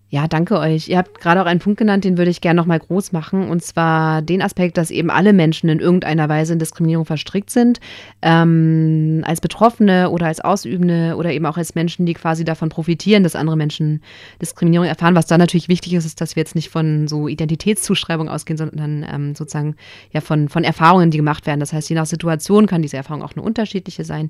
Ja, 0.09 0.27
danke 0.27 0.59
euch. 0.59 0.87
Ihr 0.87 0.99
habt 0.99 1.19
gerade 1.19 1.41
auch 1.41 1.47
einen 1.47 1.59
Punkt 1.59 1.79
genannt, 1.79 2.03
den 2.05 2.17
würde 2.17 2.29
ich 2.29 2.39
gerne 2.39 2.57
nochmal 2.57 2.79
groß 2.79 3.11
machen. 3.11 3.49
Und 3.49 3.63
zwar 3.63 4.21
den 4.21 4.43
Aspekt, 4.43 4.77
dass 4.77 4.91
eben 4.91 5.09
alle 5.09 5.33
Menschen 5.33 5.67
in 5.67 5.79
irgendeiner 5.79 6.29
Weise 6.29 6.53
in 6.53 6.59
Diskriminierung 6.59 7.05
verstrickt 7.05 7.49
sind. 7.49 7.79
Ähm, 8.21 9.23
als 9.25 9.41
Betroffene 9.41 10.11
oder 10.11 10.27
als 10.27 10.41
Ausübende 10.41 11.15
oder 11.17 11.33
eben 11.33 11.47
auch 11.47 11.57
als 11.57 11.73
Menschen, 11.73 12.05
die 12.05 12.13
quasi 12.13 12.45
davon 12.45 12.69
profitieren, 12.69 13.23
dass 13.23 13.35
andere 13.35 13.57
Menschen 13.57 14.03
Diskriminierung 14.39 14.87
erfahren. 14.87 15.15
Was 15.15 15.25
da 15.25 15.39
natürlich 15.39 15.69
wichtig 15.69 15.95
ist, 15.95 16.05
ist, 16.05 16.21
dass 16.21 16.35
wir 16.35 16.41
jetzt 16.41 16.55
nicht 16.55 16.69
von 16.69 17.07
so 17.07 17.27
Identitätszuschreibung 17.27 18.29
ausgehen, 18.29 18.57
sondern 18.57 19.05
ähm, 19.11 19.33
sozusagen 19.33 19.75
ja 20.13 20.21
von, 20.21 20.49
von 20.49 20.63
Erfahrungen, 20.63 21.09
die 21.09 21.17
gemacht 21.17 21.47
werden. 21.47 21.59
Das 21.59 21.73
heißt, 21.73 21.89
je 21.89 21.95
nach 21.95 22.05
Situation 22.05 22.67
kann 22.67 22.83
diese 22.83 22.97
Erfahrung 22.97 23.23
auch 23.23 23.33
eine 23.35 23.41
unterschiedliche 23.41 24.05
sein. 24.05 24.29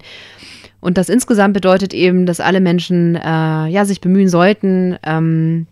Und 0.80 0.98
das 0.98 1.10
insgesamt 1.10 1.54
bedeutet 1.54 1.94
eben, 1.94 2.26
dass 2.26 2.40
alle 2.40 2.62
Menschen 2.62 3.16
äh, 3.16 3.68
ja, 3.68 3.86
sich 3.86 4.02
bemühen 4.02 4.30
sollten, 4.30 4.98
ähm, 5.04 5.68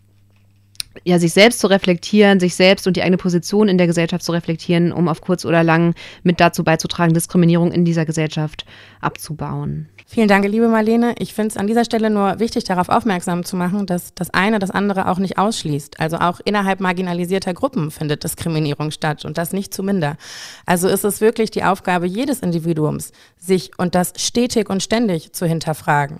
ja, 1.03 1.19
sich 1.19 1.33
selbst 1.33 1.59
zu 1.59 1.67
reflektieren, 1.67 2.39
sich 2.39 2.55
selbst 2.55 2.87
und 2.87 2.95
die 2.97 3.01
eigene 3.01 3.17
Position 3.17 3.67
in 3.67 3.77
der 3.77 3.87
Gesellschaft 3.87 4.23
zu 4.23 4.31
reflektieren, 4.31 4.91
um 4.91 5.07
auf 5.07 5.21
kurz 5.21 5.45
oder 5.45 5.63
lang 5.63 5.95
mit 6.23 6.39
dazu 6.39 6.63
beizutragen, 6.63 7.13
Diskriminierung 7.13 7.71
in 7.71 7.85
dieser 7.85 8.05
Gesellschaft 8.05 8.65
abzubauen. 9.01 9.89
Vielen 10.05 10.27
Dank, 10.27 10.45
liebe 10.45 10.67
Marlene. 10.67 11.15
Ich 11.17 11.33
finde 11.33 11.49
es 11.49 11.57
an 11.57 11.65
dieser 11.65 11.85
Stelle 11.85 12.09
nur 12.09 12.39
wichtig, 12.39 12.65
darauf 12.65 12.89
aufmerksam 12.89 13.43
zu 13.43 13.55
machen, 13.55 13.85
dass 13.85 14.13
das 14.13 14.29
eine 14.31 14.59
das 14.59 14.69
andere 14.69 15.09
auch 15.09 15.17
nicht 15.17 15.37
ausschließt. 15.37 15.99
Also 15.99 16.17
auch 16.17 16.39
innerhalb 16.45 16.81
marginalisierter 16.81 17.53
Gruppen 17.53 17.89
findet 17.89 18.23
Diskriminierung 18.23 18.91
statt 18.91 19.25
und 19.25 19.37
das 19.37 19.53
nicht 19.53 19.73
zu 19.73 19.81
minder. 19.81 20.17
Also 20.65 20.87
ist 20.87 21.03
es 21.03 21.21
wirklich 21.21 21.51
die 21.51 21.63
Aufgabe 21.63 22.05
jedes 22.05 22.41
Individuums, 22.41 23.11
sich 23.37 23.71
und 23.77 23.95
das 23.95 24.13
stetig 24.17 24.69
und 24.69 24.83
ständig 24.83 25.33
zu 25.33 25.45
hinterfragen. 25.45 26.19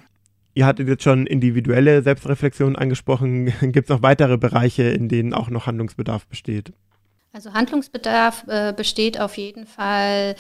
Ihr 0.56 0.66
hattet 0.66 0.88
jetzt 0.88 1.04
schon 1.04 1.26
individuelle 1.26 2.04
Selbstreflexion 2.04 2.76
angesprochen. 2.76 3.46
Gibt 3.72 3.86
es 3.86 3.90
noch 3.90 4.02
weitere 4.02 4.38
Bereiche, 4.38 4.84
in 4.84 5.10
denen 5.10 5.34
auch 5.34 5.50
noch 5.50 5.66
Handlungsbedarf 5.66 6.28
besteht? 6.28 6.74
Also 7.32 7.54
Handlungsbedarf 7.54 8.46
äh, 8.48 8.74
besteht 8.76 9.20
auf 9.20 9.38
jeden 9.38 9.66
Fall 9.66 10.36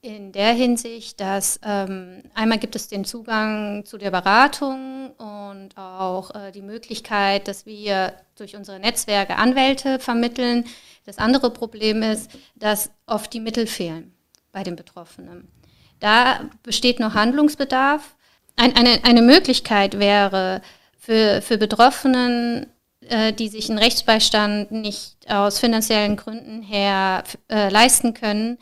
in 0.00 0.32
der 0.32 0.52
Hinsicht, 0.52 1.20
dass 1.20 1.60
ähm, 1.64 2.22
einmal 2.34 2.58
gibt 2.58 2.76
es 2.76 2.88
den 2.88 3.04
Zugang 3.04 3.84
zu 3.84 3.98
der 3.98 4.10
Beratung 4.10 5.10
und 5.18 5.76
auch 5.76 6.34
äh, 6.34 6.52
die 6.52 6.62
Möglichkeit, 6.62 7.48
dass 7.48 7.66
wir 7.66 8.14
durch 8.36 8.56
unsere 8.56 8.78
Netzwerke 8.78 9.36
Anwälte 9.36 9.98
vermitteln. 9.98 10.64
Das 11.04 11.18
andere 11.18 11.50
Problem 11.50 12.02
ist, 12.02 12.30
dass 12.54 12.90
oft 13.06 13.32
die 13.32 13.40
Mittel 13.40 13.66
fehlen 13.66 14.14
bei 14.52 14.62
den 14.62 14.76
Betroffenen. 14.76 15.48
Da 16.00 16.48
besteht 16.62 17.00
noch 17.00 17.14
Handlungsbedarf. 17.14 18.16
Ein, 18.58 18.74
eine, 18.76 19.04
eine 19.04 19.22
Möglichkeit 19.22 19.98
wäre 19.98 20.62
für, 20.98 21.40
für 21.42 21.58
Betroffenen, 21.58 22.66
äh, 23.08 23.32
die 23.32 23.48
sich 23.48 23.70
einen 23.70 23.78
Rechtsbeistand 23.78 24.72
nicht 24.72 25.16
aus 25.30 25.60
finanziellen 25.60 26.16
Gründen 26.16 26.62
her 26.62 27.22
äh, 27.48 27.68
leisten 27.68 28.14
können, 28.14 28.58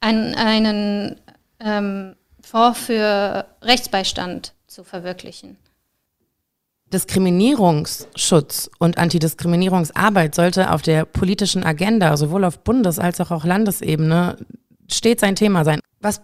einen, 0.00 0.34
einen 0.36 1.20
ähm, 1.58 2.14
Fonds 2.40 2.78
für 2.78 3.44
Rechtsbeistand 3.60 4.54
zu 4.68 4.84
verwirklichen. 4.84 5.56
Diskriminierungsschutz 6.92 8.70
und 8.78 8.98
Antidiskriminierungsarbeit 8.98 10.34
sollte 10.34 10.70
auf 10.72 10.82
der 10.82 11.04
politischen 11.04 11.64
Agenda, 11.64 12.16
sowohl 12.16 12.44
auf 12.44 12.60
Bundes- 12.60 13.00
als 13.00 13.20
auch 13.20 13.32
auf 13.32 13.44
Landesebene, 13.44 14.36
stets 14.88 15.22
ein 15.24 15.36
Thema 15.36 15.64
sein. 15.64 15.80
Was 16.00 16.20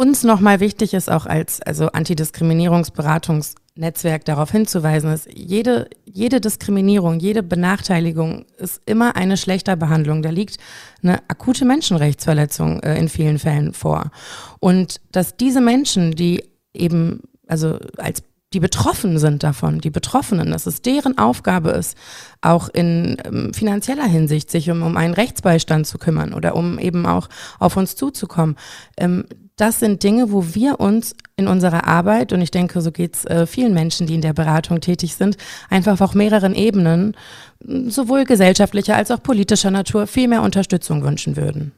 uns 0.00 0.24
nochmal 0.24 0.60
wichtig 0.60 0.94
ist, 0.94 1.10
auch 1.10 1.26
als 1.26 1.60
also 1.60 1.88
Antidiskriminierungsberatungsnetzwerk 1.88 4.24
darauf 4.24 4.50
hinzuweisen, 4.50 5.12
ist, 5.12 5.28
jede, 5.30 5.90
jede 6.06 6.40
Diskriminierung, 6.40 7.20
jede 7.20 7.42
Benachteiligung 7.42 8.46
ist 8.56 8.80
immer 8.86 9.14
eine 9.14 9.36
schlechter 9.36 9.76
Behandlung. 9.76 10.22
Da 10.22 10.30
liegt 10.30 10.56
eine 11.02 11.18
akute 11.28 11.66
Menschenrechtsverletzung 11.66 12.82
äh, 12.82 12.98
in 12.98 13.10
vielen 13.10 13.38
Fällen 13.38 13.74
vor. 13.74 14.10
Und 14.58 15.02
dass 15.12 15.36
diese 15.36 15.60
Menschen, 15.60 16.12
die 16.12 16.44
eben 16.72 17.20
also 17.46 17.78
als 17.98 18.22
die 18.52 18.60
betroffen 18.60 19.18
sind 19.18 19.42
davon, 19.42 19.80
die 19.80 19.90
Betroffenen, 19.90 20.50
dass 20.50 20.66
es 20.66 20.82
deren 20.82 21.18
Aufgabe 21.18 21.70
ist, 21.70 21.96
auch 22.40 22.68
in 22.70 23.16
ähm, 23.24 23.54
finanzieller 23.54 24.06
Hinsicht 24.06 24.50
sich 24.50 24.70
um, 24.70 24.82
um 24.82 24.96
einen 24.96 25.14
Rechtsbeistand 25.14 25.86
zu 25.86 25.98
kümmern 25.98 26.32
oder 26.32 26.56
um 26.56 26.78
eben 26.78 27.06
auch 27.06 27.28
auf 27.58 27.76
uns 27.76 27.94
zuzukommen. 27.94 28.56
Ähm, 28.96 29.24
das 29.60 29.80
sind 29.80 30.02
Dinge, 30.02 30.32
wo 30.32 30.54
wir 30.54 30.80
uns 30.80 31.14
in 31.36 31.48
unserer 31.48 31.86
Arbeit, 31.86 32.32
und 32.32 32.40
ich 32.40 32.50
denke, 32.50 32.80
so 32.80 32.90
geht 32.92 33.16
es 33.16 33.24
äh, 33.24 33.46
vielen 33.46 33.74
Menschen, 33.74 34.06
die 34.06 34.14
in 34.14 34.20
der 34.20 34.32
Beratung 34.32 34.80
tätig 34.80 35.14
sind, 35.14 35.36
einfach 35.68 36.00
auf 36.00 36.14
mehreren 36.14 36.54
Ebenen, 36.54 37.16
sowohl 37.60 38.24
gesellschaftlicher 38.24 38.96
als 38.96 39.10
auch 39.10 39.22
politischer 39.22 39.70
Natur, 39.70 40.06
viel 40.06 40.28
mehr 40.28 40.42
Unterstützung 40.42 41.02
wünschen 41.02 41.36
würden. 41.36 41.72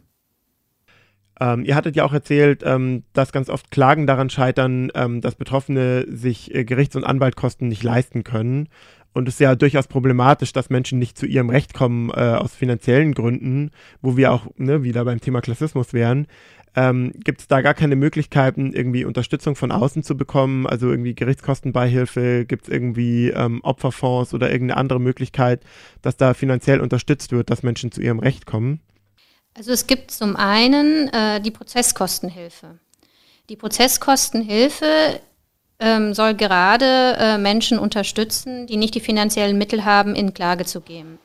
Ähm, 1.41 1.65
ihr 1.65 1.75
hattet 1.75 1.97
ja 1.97 2.05
auch 2.05 2.13
erzählt, 2.13 2.63
ähm, 2.65 3.03
dass 3.15 3.33
ganz 3.33 3.49
oft 3.49 3.71
Klagen 3.71 4.07
daran 4.07 4.31
scheitern, 4.31 4.91
ähm, 4.95 5.21
dass 5.21 5.35
Betroffene 5.35 6.07
sich 6.09 6.55
äh, 6.55 6.65
Gerichts- 6.65 6.95
und 6.95 7.05
Anwaltkosten 7.05 7.69
nicht 7.69 7.83
leisten 7.83 8.23
können. 8.23 8.69
Und 9.15 9.29
es 9.29 9.35
ist 9.35 9.41
ja 9.41 9.55
durchaus 9.55 9.89
problematisch, 9.89 10.53
dass 10.53 10.71
Menschen 10.71 10.99
nicht 10.99 11.19
zu 11.19 11.27
ihrem 11.27 11.51
Recht 11.51 11.75
kommen 11.75 12.11
äh, 12.11 12.37
aus 12.39 12.55
finanziellen 12.55 13.13
Gründen, 13.13 13.71
wo 14.01 14.17
wir 14.17 14.33
auch 14.33 14.47
ne, 14.57 14.83
wieder 14.85 15.05
beim 15.05 15.21
Thema 15.21 15.41
Klassismus 15.41 15.93
wären. 15.93 16.27
Ähm, 16.75 17.13
Gibt 17.17 17.43
es 17.43 17.49
da 17.49 17.61
gar 17.61 17.75
keine 17.75 17.97
Möglichkeiten, 17.97 18.73
irgendwie 18.73 19.05
Unterstützung 19.05 19.57
von 19.57 19.73
außen 19.73 20.03
zu 20.03 20.17
bekommen? 20.17 20.67
Also 20.67 20.91
irgendwie 20.91 21.15
Gerichtskostenbeihilfe? 21.15 22.47
Gibt 22.47 22.65
es 22.65 22.69
irgendwie 22.71 23.29
ähm, 23.29 23.61
Opferfonds 23.63 24.33
oder 24.33 24.51
irgendeine 24.51 24.79
andere 24.79 25.01
Möglichkeit, 25.01 25.63
dass 26.01 26.17
da 26.17 26.33
finanziell 26.35 26.81
unterstützt 26.81 27.33
wird, 27.33 27.51
dass 27.51 27.63
Menschen 27.63 27.93
zu 27.93 28.01
ihrem 28.01 28.19
Recht 28.19 28.47
kommen? 28.47 28.81
Also 29.55 29.73
es 29.73 29.87
gibt 29.87 30.11
zum 30.11 30.35
einen 30.37 31.09
äh, 31.09 31.41
die 31.41 31.51
Prozesskostenhilfe. 31.51 32.79
Die 33.51 33.57
Prozesskostenhilfe 33.57 35.21
ähm, 35.79 36.15
soll 36.15 36.35
gerade 36.35 37.17
äh, 37.19 37.39
Menschen 37.39 37.79
unterstützen, 37.79 38.67
die 38.67 38.79
nicht 38.79 38.95
die 38.95 39.01
finanziellen 39.01 39.59
Mittel 39.59 39.85
haben, 39.85 40.15
in 40.15 40.33
Klage 40.33 40.65
zu 40.65 40.81
gehen. 40.81 41.19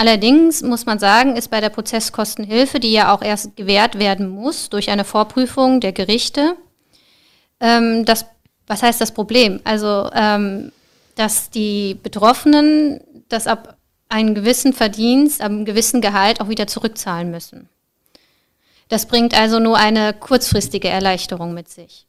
Allerdings 0.00 0.62
muss 0.62 0.86
man 0.86 0.98
sagen, 0.98 1.36
ist 1.36 1.48
bei 1.48 1.60
der 1.60 1.68
Prozesskostenhilfe, 1.68 2.80
die 2.80 2.90
ja 2.90 3.12
auch 3.12 3.20
erst 3.20 3.54
gewährt 3.54 3.98
werden 3.98 4.30
muss 4.30 4.70
durch 4.70 4.88
eine 4.88 5.04
Vorprüfung 5.04 5.80
der 5.80 5.92
Gerichte, 5.92 6.56
ähm, 7.60 8.06
das, 8.06 8.24
was 8.66 8.82
heißt 8.82 8.98
das 8.98 9.12
Problem? 9.12 9.60
Also, 9.64 10.08
ähm, 10.14 10.72
dass 11.16 11.50
die 11.50 11.98
Betroffenen 12.02 13.02
das 13.28 13.46
ab 13.46 13.76
einen 14.08 14.34
gewissen 14.34 14.72
Verdienst, 14.72 15.42
ab 15.42 15.50
einem 15.50 15.66
gewissen 15.66 16.00
Gehalt 16.00 16.40
auch 16.40 16.48
wieder 16.48 16.66
zurückzahlen 16.66 17.30
müssen. 17.30 17.68
Das 18.88 19.04
bringt 19.04 19.38
also 19.38 19.58
nur 19.58 19.76
eine 19.76 20.14
kurzfristige 20.14 20.88
Erleichterung 20.88 21.52
mit 21.52 21.68
sich. 21.68 22.06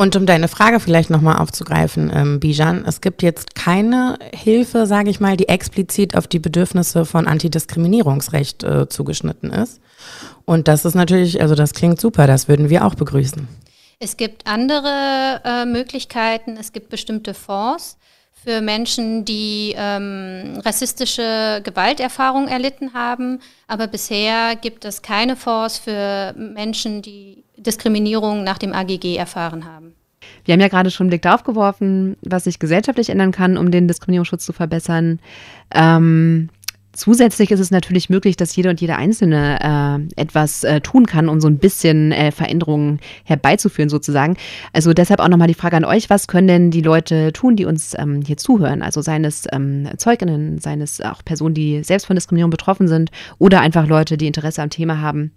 Und 0.00 0.16
um 0.16 0.24
deine 0.24 0.48
Frage 0.48 0.80
vielleicht 0.80 1.10
nochmal 1.10 1.36
aufzugreifen, 1.36 2.10
ähm, 2.14 2.40
Bijan, 2.40 2.86
es 2.86 3.02
gibt 3.02 3.22
jetzt 3.22 3.54
keine 3.54 4.18
Hilfe, 4.32 4.86
sage 4.86 5.10
ich 5.10 5.20
mal, 5.20 5.36
die 5.36 5.48
explizit 5.48 6.16
auf 6.16 6.26
die 6.26 6.38
Bedürfnisse 6.38 7.04
von 7.04 7.26
Antidiskriminierungsrecht 7.26 8.64
äh, 8.64 8.88
zugeschnitten 8.88 9.50
ist. 9.50 9.78
Und 10.46 10.68
das 10.68 10.86
ist 10.86 10.94
natürlich, 10.94 11.42
also 11.42 11.54
das 11.54 11.74
klingt 11.74 12.00
super, 12.00 12.26
das 12.26 12.48
würden 12.48 12.70
wir 12.70 12.86
auch 12.86 12.94
begrüßen. 12.94 13.46
Es 13.98 14.16
gibt 14.16 14.46
andere 14.46 15.42
äh, 15.44 15.66
Möglichkeiten, 15.66 16.56
es 16.58 16.72
gibt 16.72 16.88
bestimmte 16.88 17.34
Fonds 17.34 17.98
für 18.42 18.60
Menschen, 18.60 19.24
die 19.24 19.74
ähm, 19.76 20.60
rassistische 20.64 21.60
Gewalterfahrung 21.62 22.48
erlitten 22.48 22.94
haben, 22.94 23.40
aber 23.68 23.86
bisher 23.86 24.56
gibt 24.56 24.84
es 24.84 25.02
keine 25.02 25.36
Fonds 25.36 25.78
für 25.78 26.34
Menschen, 26.36 27.02
die 27.02 27.44
Diskriminierung 27.56 28.42
nach 28.42 28.58
dem 28.58 28.72
AGG 28.72 29.16
erfahren 29.16 29.64
haben. 29.66 29.94
Wir 30.44 30.52
haben 30.52 30.60
ja 30.60 30.68
gerade 30.68 30.90
schon 30.90 31.04
einen 31.04 31.10
Blick 31.10 31.22
darauf 31.22 31.44
geworfen, 31.44 32.16
was 32.22 32.44
sich 32.44 32.58
gesellschaftlich 32.58 33.10
ändern 33.10 33.32
kann, 33.32 33.56
um 33.56 33.70
den 33.70 33.88
Diskriminierungsschutz 33.88 34.44
zu 34.44 34.52
verbessern. 34.52 35.20
Ähm, 35.74 36.48
Zusätzlich 36.92 37.52
ist 37.52 37.60
es 37.60 37.70
natürlich 37.70 38.10
möglich, 38.10 38.36
dass 38.36 38.54
jeder 38.56 38.70
und 38.70 38.80
jede 38.80 38.96
Einzelne 38.96 40.08
äh, 40.16 40.20
etwas 40.20 40.64
äh, 40.64 40.80
tun 40.80 41.06
kann, 41.06 41.28
um 41.28 41.40
so 41.40 41.46
ein 41.46 41.58
bisschen 41.58 42.10
äh, 42.10 42.32
Veränderungen 42.32 42.98
herbeizuführen, 43.24 43.88
sozusagen. 43.88 44.36
Also 44.72 44.92
deshalb 44.92 45.20
auch 45.20 45.28
nochmal 45.28 45.46
die 45.46 45.54
Frage 45.54 45.76
an 45.76 45.84
euch, 45.84 46.10
was 46.10 46.26
können 46.26 46.48
denn 46.48 46.70
die 46.72 46.82
Leute 46.82 47.32
tun, 47.32 47.54
die 47.54 47.64
uns 47.64 47.94
ähm, 47.96 48.22
hier 48.26 48.36
zuhören? 48.36 48.82
Also 48.82 49.02
seien 49.02 49.24
es 49.24 49.46
ähm, 49.52 49.88
Zeuginnen, 49.98 50.58
seien 50.58 50.80
es 50.80 51.00
auch 51.00 51.24
Personen, 51.24 51.54
die 51.54 51.84
selbst 51.84 52.06
von 52.06 52.16
Diskriminierung 52.16 52.50
betroffen 52.50 52.88
sind 52.88 53.12
oder 53.38 53.60
einfach 53.60 53.86
Leute, 53.86 54.16
die 54.16 54.26
Interesse 54.26 54.60
am 54.60 54.70
Thema 54.70 55.00
haben. 55.00 55.30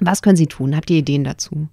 Was 0.00 0.22
können 0.22 0.36
sie 0.36 0.46
tun? 0.46 0.74
Habt 0.74 0.88
ihr 0.88 0.96
Ideen 0.96 1.24
dazu? 1.24 1.68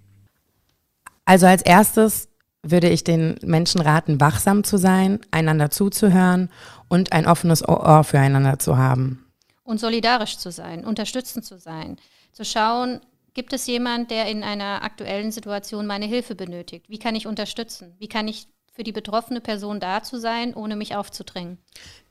Also 1.24 1.46
als 1.46 1.62
erstes 1.62 2.28
würde 2.72 2.90
ich 2.90 3.04
den 3.04 3.36
Menschen 3.44 3.82
raten, 3.82 4.20
wachsam 4.20 4.64
zu 4.64 4.78
sein, 4.78 5.20
einander 5.32 5.70
zuzuhören 5.70 6.50
und 6.88 7.14
ein 7.14 7.28
offenes 7.28 7.68
Ohr 7.68 8.04
füreinander 8.04 8.60
zu 8.60 8.78
haben. 8.78 9.26
Und 9.64 9.80
solidarisch 9.80 10.38
zu 10.38 10.52
sein, 10.52 10.86
unterstützend 10.86 11.46
zu 11.46 11.58
sein, 11.58 11.98
zu 12.32 12.46
schauen, 12.46 13.02
gibt 13.34 13.54
es 13.54 13.68
jemand, 13.68 14.12
der 14.12 14.28
in 14.28 14.44
einer 14.44 14.84
aktuellen 14.84 15.32
Situation 15.32 15.86
meine 15.86 16.06
Hilfe 16.06 16.36
benötigt? 16.36 16.90
Wie 16.90 17.00
kann 17.00 17.16
ich 17.16 17.28
unterstützen? 17.28 17.96
Wie 18.00 18.08
kann 18.08 18.28
ich 18.28 18.48
für 18.74 18.84
die 18.84 18.92
betroffene 18.92 19.42
Person 19.42 19.80
da 19.80 20.04
zu 20.04 20.20
sein, 20.20 20.54
ohne 20.54 20.76
mich 20.76 20.96
aufzudrängen? 20.96 21.58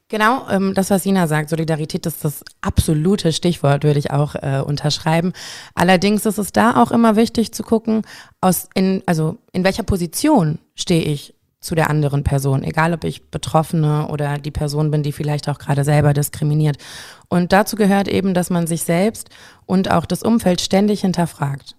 Genau, 0.09 0.49
ähm, 0.49 0.73
das, 0.75 0.91
was 0.91 1.03
Sina 1.03 1.27
sagt, 1.27 1.51
Solidarität 1.51 2.07
ist 2.07 2.25
das 2.25 2.45
absolute 2.61 3.33
Stichwort, 3.33 3.83
würde 3.83 3.99
ich 3.99 4.13
auch 4.13 4.37
äh, 4.37 4.63
unterschreiben. 4.65 5.33
Allerdings 5.75 6.25
ist 6.27 6.39
es 6.39 6.53
da 6.53 6.81
auch 6.81 6.93
immer 6.93 7.17
wichtig 7.17 7.53
zu 7.53 7.65
gucken, 7.65 8.03
aus 8.41 8.69
in, 8.75 9.03
also 9.07 9.39
in 9.53 9.65
welcher 9.65 9.83
Position 9.83 10.61
stehe 10.77 11.03
ich 11.03 11.35
zu 11.61 11.75
der 11.75 11.91
anderen 11.91 12.23
Person, 12.23 12.63
egal 12.63 12.95
ob 12.95 13.03
ich 13.03 13.31
Betroffene 13.31 14.07
oder 14.07 14.39
die 14.39 14.53
Person 14.53 14.93
bin, 14.93 15.03
die 15.03 15.11
vielleicht 15.11 15.49
auch 15.49 15.59
gerade 15.59 15.83
selber 15.83 16.13
diskriminiert. 16.13 16.77
Und 17.29 17.53
dazu 17.53 17.75
gehört 17.75 18.07
eben, 18.07 18.33
dass 18.33 18.49
man 18.49 18.69
sich 18.69 18.85
selbst 18.85 19.31
und 19.65 19.91
auch 19.91 20.07
das 20.07 20.23
Umfeld 20.23 20.61
ständig 20.61 21.01
hinterfragt. 21.01 21.75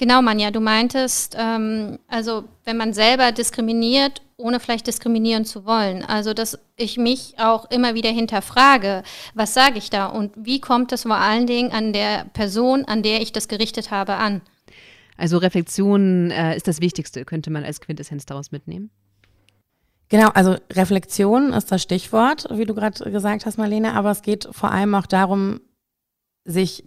Genau, 0.00 0.22
Manja, 0.22 0.50
du 0.50 0.60
meintest, 0.60 1.36
ähm, 1.38 1.98
also 2.08 2.44
wenn 2.64 2.78
man 2.78 2.94
selber 2.94 3.32
diskriminiert, 3.32 4.22
ohne 4.38 4.58
vielleicht 4.58 4.86
diskriminieren 4.86 5.44
zu 5.44 5.66
wollen. 5.66 6.02
Also 6.02 6.32
dass 6.32 6.58
ich 6.76 6.96
mich 6.96 7.34
auch 7.36 7.70
immer 7.70 7.94
wieder 7.94 8.08
hinterfrage, 8.08 9.02
was 9.34 9.52
sage 9.52 9.76
ich 9.76 9.90
da 9.90 10.06
und 10.06 10.32
wie 10.38 10.58
kommt 10.58 10.92
es 10.92 11.02
vor 11.02 11.16
allen 11.16 11.46
Dingen 11.46 11.70
an 11.70 11.92
der 11.92 12.24
Person, 12.32 12.86
an 12.86 13.02
der 13.02 13.20
ich 13.20 13.32
das 13.32 13.46
gerichtet 13.46 13.90
habe, 13.90 14.14
an. 14.14 14.40
Also 15.18 15.36
Reflexion 15.36 16.30
äh, 16.30 16.56
ist 16.56 16.66
das 16.66 16.80
Wichtigste, 16.80 17.26
könnte 17.26 17.50
man 17.50 17.64
als 17.64 17.82
Quintessenz 17.82 18.24
daraus 18.24 18.52
mitnehmen. 18.52 18.88
Genau, 20.08 20.28
also 20.28 20.56
Reflexion 20.72 21.52
ist 21.52 21.70
das 21.70 21.82
Stichwort, 21.82 22.48
wie 22.50 22.64
du 22.64 22.74
gerade 22.74 23.10
gesagt 23.10 23.44
hast, 23.44 23.58
Marlene, 23.58 23.92
aber 23.92 24.12
es 24.12 24.22
geht 24.22 24.48
vor 24.50 24.70
allem 24.70 24.94
auch 24.94 25.06
darum, 25.06 25.60
sich 26.46 26.84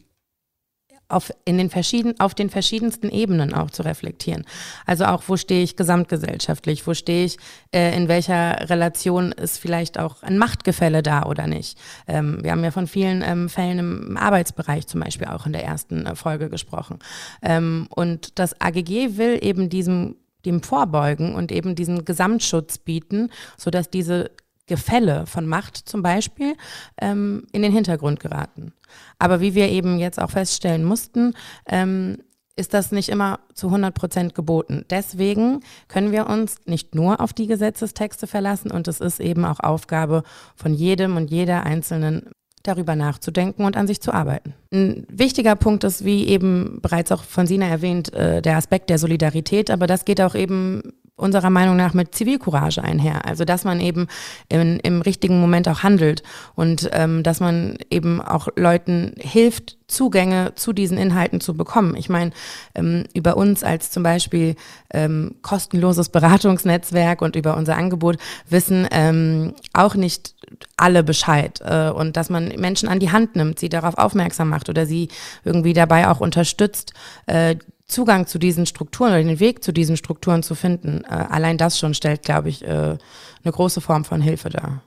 auf, 1.14 1.32
in 1.46 1.58
den 1.58 1.70
verschieden, 1.70 2.20
auf 2.20 2.34
den 2.34 2.50
verschiedensten 2.50 3.10
Ebenen 3.10 3.54
auch 3.54 3.72
zu 3.72 3.84
reflektieren. 3.84 4.46
Also 4.86 5.06
auch, 5.06 5.24
wo 5.28 5.38
stehe 5.38 5.64
ich 5.64 5.76
gesamtgesellschaftlich, 5.76 6.86
wo 6.86 6.94
stehe 6.94 7.26
ich, 7.26 7.38
äh, 7.74 7.96
in 7.96 8.08
welcher 8.08 8.70
Relation 8.70 9.32
ist 9.32 9.58
vielleicht 9.58 10.00
auch 10.00 10.24
ein 10.24 10.38
Machtgefälle 10.38 11.04
da 11.04 11.24
oder 11.24 11.48
nicht. 11.48 11.78
Ähm, 12.08 12.44
wir 12.44 12.52
haben 12.52 12.64
ja 12.64 12.72
von 12.72 12.88
vielen 12.88 13.22
ähm, 13.22 13.50
Fällen 13.50 13.80
im 13.80 14.18
Arbeitsbereich 14.18 14.88
zum 14.88 15.02
Beispiel 15.02 15.28
auch 15.28 15.46
in 15.46 15.54
der 15.54 15.64
ersten 15.64 16.06
äh, 16.06 16.16
Folge 16.16 16.50
gesprochen. 16.50 17.00
Ähm, 17.42 17.88
und 17.90 18.40
das 18.40 18.60
AGG 18.60 19.18
will 19.18 19.40
eben 19.42 19.70
diesem 19.70 20.16
dem 20.46 20.62
vorbeugen 20.62 21.36
und 21.36 21.52
eben 21.54 21.76
diesen 21.76 22.04
Gesamtschutz 22.04 22.78
bieten, 22.78 23.30
sodass 23.58 23.90
diese 23.90 24.32
Gefälle 24.66 25.26
von 25.26 25.46
Macht 25.46 25.78
zum 25.78 26.02
Beispiel 26.02 26.56
ähm, 27.00 27.48
in 27.52 27.62
den 27.62 27.74
Hintergrund 27.74 28.20
geraten. 28.20 28.74
Aber 29.20 29.42
wie 29.42 29.56
wir 29.56 29.70
eben 29.70 30.00
jetzt 30.00 30.20
auch 30.20 30.32
feststellen 30.32 30.84
mussten, 30.84 31.34
ähm, 31.68 32.18
ist 32.56 32.74
das 32.74 32.92
nicht 32.92 33.10
immer 33.10 33.40
zu 33.54 33.68
100 33.68 33.94
Prozent 33.94 34.36
geboten. 34.36 34.86
Deswegen 34.90 35.62
können 35.88 36.12
wir 36.12 36.28
uns 36.28 36.58
nicht 36.66 36.94
nur 36.94 37.20
auf 37.20 37.34
die 37.34 37.48
Gesetzestexte 37.48 38.28
verlassen 38.28 38.70
und 38.72 38.88
es 38.88 39.00
ist 39.00 39.20
eben 39.20 39.44
auch 39.46 39.60
Aufgabe 39.60 40.24
von 40.56 40.74
jedem 40.74 41.18
und 41.18 41.32
jeder 41.32 41.66
einzelnen 41.66 42.30
darüber 42.62 42.96
nachzudenken 42.96 43.66
und 43.66 43.76
an 43.76 43.88
sich 43.88 44.02
zu 44.02 44.14
arbeiten. 44.14 44.54
Ein 44.72 45.06
wichtiger 45.10 45.56
Punkt 45.56 45.84
ist, 45.84 46.06
wie 46.06 46.28
eben 46.28 46.80
bereits 46.82 47.12
auch 47.12 47.24
von 47.24 47.46
Sina 47.46 47.68
erwähnt, 47.68 48.14
äh, 48.14 48.42
der 48.42 48.56
Aspekt 48.56 48.90
der 48.90 49.00
Solidarität, 49.00 49.70
aber 49.70 49.86
das 49.86 50.06
geht 50.06 50.22
auch 50.22 50.34
eben 50.34 50.94
unserer 51.16 51.52
Meinung 51.52 51.76
nach 51.76 51.94
mit 51.94 52.16
Zivilcourage 52.16 52.84
einher. 52.84 53.26
Also 53.26 53.46
dass 53.46 53.64
man 53.64 53.80
eben 53.80 54.08
in, 54.50 54.80
im 54.80 55.02
richtigen 55.02 55.40
Moment 55.40 55.68
auch 55.68 55.84
handelt 55.84 56.24
und 56.56 56.90
ähm, 56.92 57.22
dass 57.22 57.40
man 57.40 57.78
eben 57.92 58.20
auch 58.20 58.48
Leuten 58.56 59.14
hilft, 59.20 59.78
Zugänge 59.88 60.54
zu 60.56 60.74
diesen 60.74 60.98
Inhalten 60.98 61.40
zu 61.40 61.54
bekommen. 61.54 61.96
Ich 61.96 62.10
meine, 62.10 62.32
ähm, 62.74 63.04
über 63.14 63.38
uns 63.38 63.64
als 63.64 63.92
zum 63.92 64.02
Beispiel 64.02 64.56
ähm, 64.92 65.36
kostenloses 65.44 66.10
Beratungsnetzwerk 66.10 67.22
und 67.22 67.36
über 67.36 67.56
unser 67.58 67.78
Angebot 67.78 68.18
wissen 68.50 68.88
ähm, 68.92 69.54
auch 69.74 69.94
nicht 69.94 70.34
alle 70.78 71.04
Bescheid 71.04 71.62
äh, 71.64 71.90
und 71.90 72.18
dass 72.18 72.30
man 72.30 72.48
Menschen 72.58 72.90
an 72.90 73.00
die 73.00 73.12
Hand 73.12 73.36
nimmt, 73.36 73.60
sie 73.60 73.70
darauf 73.70 73.98
aufmerksam 73.98 74.50
macht 74.50 74.70
oder 74.70 74.88
sie 74.88 75.10
irgendwie 75.44 75.74
dabei 75.74 76.08
auch 76.08 76.20
unterstützt, 76.20 76.94
äh, 77.28 77.56
Zugang 77.94 78.28
zu 78.28 78.40
diesen 78.40 78.66
Strukturen 78.66 79.12
oder 79.12 79.24
den 79.24 79.40
Weg 79.40 79.64
zu 79.64 79.72
diesen 79.72 79.98
Strukturen 79.98 80.44
zu 80.44 80.56
finden, 80.56 81.04
äh, 81.06 81.08
allein 81.08 81.58
das 81.58 81.80
schon 81.80 81.94
stellt, 81.94 82.24
glaube 82.24 82.50
ich, 82.50 82.64
äh, 82.64 82.68
eine 82.68 83.52
große 83.52 83.82
Form 83.82 84.04
von 84.04 84.22
Hilfe 84.22 84.50
dar. 84.50 84.84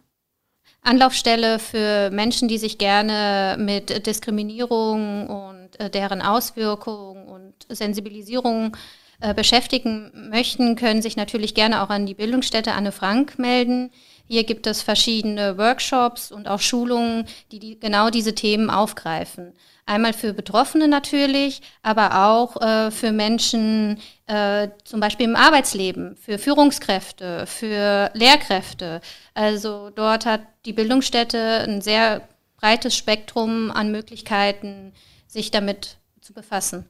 Anlaufstelle 0.83 1.59
für 1.59 2.11
Menschen, 2.11 2.49
die 2.49 2.59
sich 2.59 2.79
gerne 2.79 3.57
mit 3.59 4.07
Diskriminierung 4.07 5.29
und 5.29 5.81
äh, 5.81 5.91
deren 5.91 6.23
Auswirkungen 6.23 7.27
und 7.27 7.55
Sensibilisierung 7.69 8.77
äh, 9.21 9.35
beschäftigen 9.35 10.29
möchten, 10.31 10.77
können 10.77 11.03
sich 11.03 11.17
natürlich 11.17 11.55
gerne 11.55 11.83
auch 11.83 11.91
an 11.91 12.07
die 12.07 12.15
Bildungsstätte 12.15 12.73
Anne 12.73 12.93
Frank 12.93 13.39
melden. 13.39 13.91
Hier 14.29 14.45
gibt 14.45 14.67
es 14.67 14.83
verschiedene 14.83 15.57
Workshops 15.57 16.33
und 16.33 16.49
auch 16.49 16.61
Schulungen, 16.61 17.27
die, 17.53 17.59
die 17.59 17.79
genau 17.79 18.11
diese 18.11 18.35
Themen 18.35 18.71
aufgreifen. 18.71 19.53
Einmal 19.89 20.13
für 20.13 20.33
Betroffene 20.33 20.89
natürlich, 20.89 21.63
aber 21.83 22.27
auch 22.27 22.61
äh, 22.61 22.91
für 22.91 23.13
Menschen 23.13 24.01
äh, 24.27 24.69
zum 24.85 24.99
Beispiel 24.99 25.27
im 25.27 25.37
Arbeitsleben, 25.37 26.17
für 26.17 26.39
Führungskräfte, 26.39 27.47
für 27.47 28.11
Lehrkräfte. 28.15 29.01
Also 29.35 29.91
dort 29.91 30.27
hat 30.27 30.41
die 30.65 30.73
Bildungsstätte 30.73 31.65
ein 31.69 31.83
sehr 31.83 32.27
breites 32.57 32.97
Spektrum 32.97 33.71
an 33.71 33.93
Möglichkeiten, 33.93 34.93
sich 35.29 35.53
damit 35.53 35.99
zu 36.21 36.33
befassen. 36.33 36.89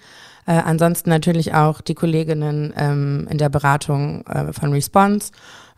Äh, 0.48 0.54
ansonsten 0.54 1.10
natürlich 1.10 1.54
auch 1.54 1.82
die 1.82 1.96
Kolleginnen 1.96 2.74
ähm, 2.78 3.28
in 3.30 3.38
der 3.38 3.50
Beratung 3.50 4.26
äh, 4.28 4.54
von 4.54 4.72
Response 4.72 5.34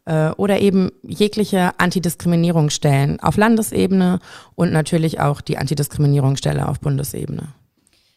äh, 0.05 0.29
oder 0.37 0.59
eben 0.59 0.91
jegliche 1.01 1.71
Antidiskriminierungsstellen 1.79 3.21
auf 3.21 3.37
Landesebene 3.37 4.19
und 4.53 4.71
natürlich 4.71 5.19
auch 5.19 5.41
die 5.41 5.57
Antidiskriminierungsstelle 5.57 6.67
auf 6.67 6.79
Bundesebene. 6.79 7.47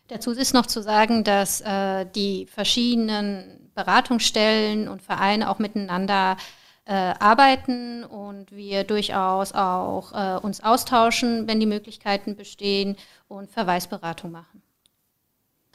Dazu 0.09 0.31
ist 0.31 0.55
noch 0.55 0.67
zu 0.67 0.83
sagen, 0.83 1.25
dass 1.25 1.61
äh, 1.61 2.07
die 2.15 2.47
verschiedenen 2.47 3.71
Beratungsstellen 3.75 4.89
und 4.89 5.03
Vereine 5.03 5.51
auch 5.51 5.59
miteinander 5.59 6.37
äh, 6.87 6.93
arbeiten 6.93 8.05
und 8.05 8.53
wir 8.53 8.85
durchaus 8.85 9.53
auch 9.53 10.13
äh, 10.13 10.39
uns 10.39 10.63
austauschen, 10.63 11.49
wenn 11.49 11.59
die 11.59 11.67
Möglichkeiten 11.67 12.37
bestehen 12.37 12.97
und 13.27 13.51
Verweisberatung 13.51 14.31
machen. 14.31 14.63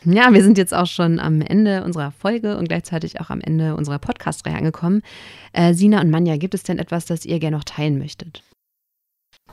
Ja, 0.04 0.34
wir 0.34 0.41
sind 0.41 0.58
jetzt 0.58 0.74
auch 0.74 0.88
schon 0.88 1.20
am 1.20 1.41
Ende 1.41 1.84
unserer 1.84 2.12
Folge 2.12 2.58
und 2.58 2.67
gleichzeitig 2.70 3.22
auch 3.22 3.30
am 3.30 3.39
Ende 3.39 3.76
unserer 3.76 4.00
Podcast-Reihe 4.00 4.56
angekommen. 4.56 5.04
Äh, 5.54 5.74
Sina 5.74 6.02
und 6.02 6.10
Manja, 6.10 6.38
gibt 6.38 6.56
es 6.56 6.63
denn 6.63 6.80
etwas, 6.80 7.06
das 7.06 7.26
ihr 7.26 7.39
gerne 7.39 7.58
noch 7.58 7.65
teilen 7.65 8.00
möchtet? 8.00 8.41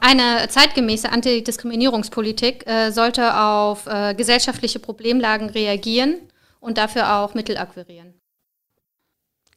Eine 0.01 0.48
zeitgemäße 0.48 1.11
Antidiskriminierungspolitik 1.11 2.66
äh, 2.66 2.90
sollte 2.92 3.37
auf 3.37 3.87
äh, 3.87 4.14
gesellschaftliche 4.14 4.79
Problemlagen 4.79 5.51
reagieren 5.51 6.16
und 6.61 6.79
dafür 6.79 7.16
auch 7.16 7.35
Mittel 7.35 7.59
akquirieren. 7.59 8.14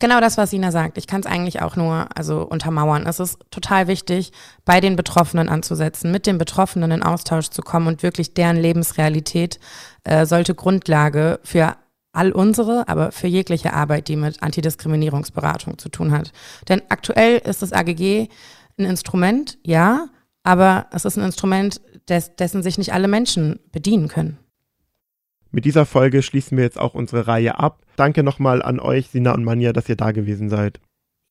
Genau 0.02 0.20
das, 0.20 0.36
was 0.36 0.50
Sina 0.50 0.72
sagt. 0.72 0.98
Ich 0.98 1.06
kann 1.06 1.22
es 1.22 1.28
eigentlich 1.28 1.62
auch 1.62 1.76
nur 1.76 2.08
also 2.15 2.41
untermauern. 2.41 3.06
Es 3.06 3.20
ist 3.20 3.38
total 3.52 3.86
wichtig, 3.86 4.32
bei 4.65 4.82
den 4.82 4.96
Betroffenen 4.96 5.48
anzusetzen, 5.48 6.12
mit 6.12 6.26
den 6.26 6.39
Betroffenen 6.39 6.89
in 6.89 7.04
Austausch 7.04 7.50
zu 7.50 7.62
kommen 7.62 7.86
und 7.86 8.02
wirklich 8.02 8.34
deren 8.34 8.58
Lebensrealität 8.58 9.60
äh, 10.04 10.26
sollte 10.26 10.56
Grundlage 10.56 11.39
für 11.44 11.76
all 12.13 12.32
unsere, 12.32 12.88
aber 12.88 13.12
für 13.12 13.28
jegliche 13.28 13.74
Arbeit, 13.74 14.08
die 14.08 14.15
mit 14.15 14.41
Antidiskriminierungsberatung 14.41 15.78
zu 15.78 15.89
tun 15.89 16.12
hat. 16.12 16.32
Denn 16.67 16.82
aktuell 16.89 17.38
ist 17.38 17.62
das 17.62 17.72
AGG 17.72 18.28
ein 18.80 18.86
Instrument, 18.86 19.60
ja, 19.63 20.08
aber 20.44 20.88
es 20.92 21.06
ist 21.06 21.18
ein 21.18 21.26
Instrument, 21.26 21.82
des, 22.08 22.36
dessen 22.36 22.64
sich 22.64 22.78
nicht 22.78 22.94
alle 22.94 23.08
Menschen 23.08 23.60
bedienen 23.72 24.08
können. 24.08 24.38
Mit 25.52 25.66
dieser 25.66 25.86
Folge 25.86 26.24
schließen 26.24 26.58
wir 26.58 26.64
jetzt 26.64 26.80
auch 26.80 26.94
unsere 26.94 27.28
Reihe 27.28 27.60
ab. 27.60 27.84
Danke 27.98 28.24
nochmal 28.24 28.62
an 28.62 28.80
euch, 28.80 29.10
Sina 29.10 29.34
und 29.34 29.44
Manja, 29.44 29.74
dass 29.74 29.90
ihr 29.90 29.98
da 29.98 30.12
gewesen 30.12 30.50
seid. 30.50 30.80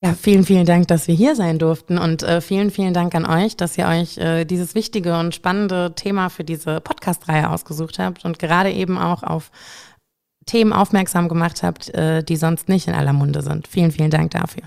Ja, 0.03 0.14
vielen, 0.14 0.44
vielen 0.44 0.64
Dank, 0.64 0.88
dass 0.88 1.09
wir 1.09 1.14
hier 1.14 1.37
sein 1.37 1.59
durften 1.59 1.99
und 1.99 2.23
äh, 2.23 2.40
vielen, 2.40 2.70
vielen 2.70 2.94
Dank 2.94 3.14
an 3.14 3.27
euch, 3.27 3.57
dass 3.57 3.77
ihr 3.77 3.87
euch 3.87 4.16
äh, 4.16 4.46
dieses 4.46 4.75
wichtige 4.75 5.18
und 5.18 5.35
spannende 5.35 5.94
Thema 5.94 6.31
für 6.31 6.44
diese 6.44 6.81
Podcast-Reihe 6.81 7.51
ausgesucht 7.51 7.99
habt 7.99 8.25
und 8.25 8.38
gerade 8.38 8.73
eben 8.73 8.96
auch 8.96 9.23
auf 9.23 9.51
Themen 10.46 10.73
aufmerksam 10.73 11.29
gemacht 11.29 11.62
habt, 11.62 11.92
äh, 11.94 12.25
die 12.25 12.37
sonst 12.37 12.68
nicht 12.68 12.88
in 12.88 12.94
aller 12.94 13.12
Munde 13.12 13.42
sind. 13.42 13.68
Vielen, 13.68 13.92
vielen 13.92 14.11
Dank 14.11 14.31
dafür. 14.31 14.62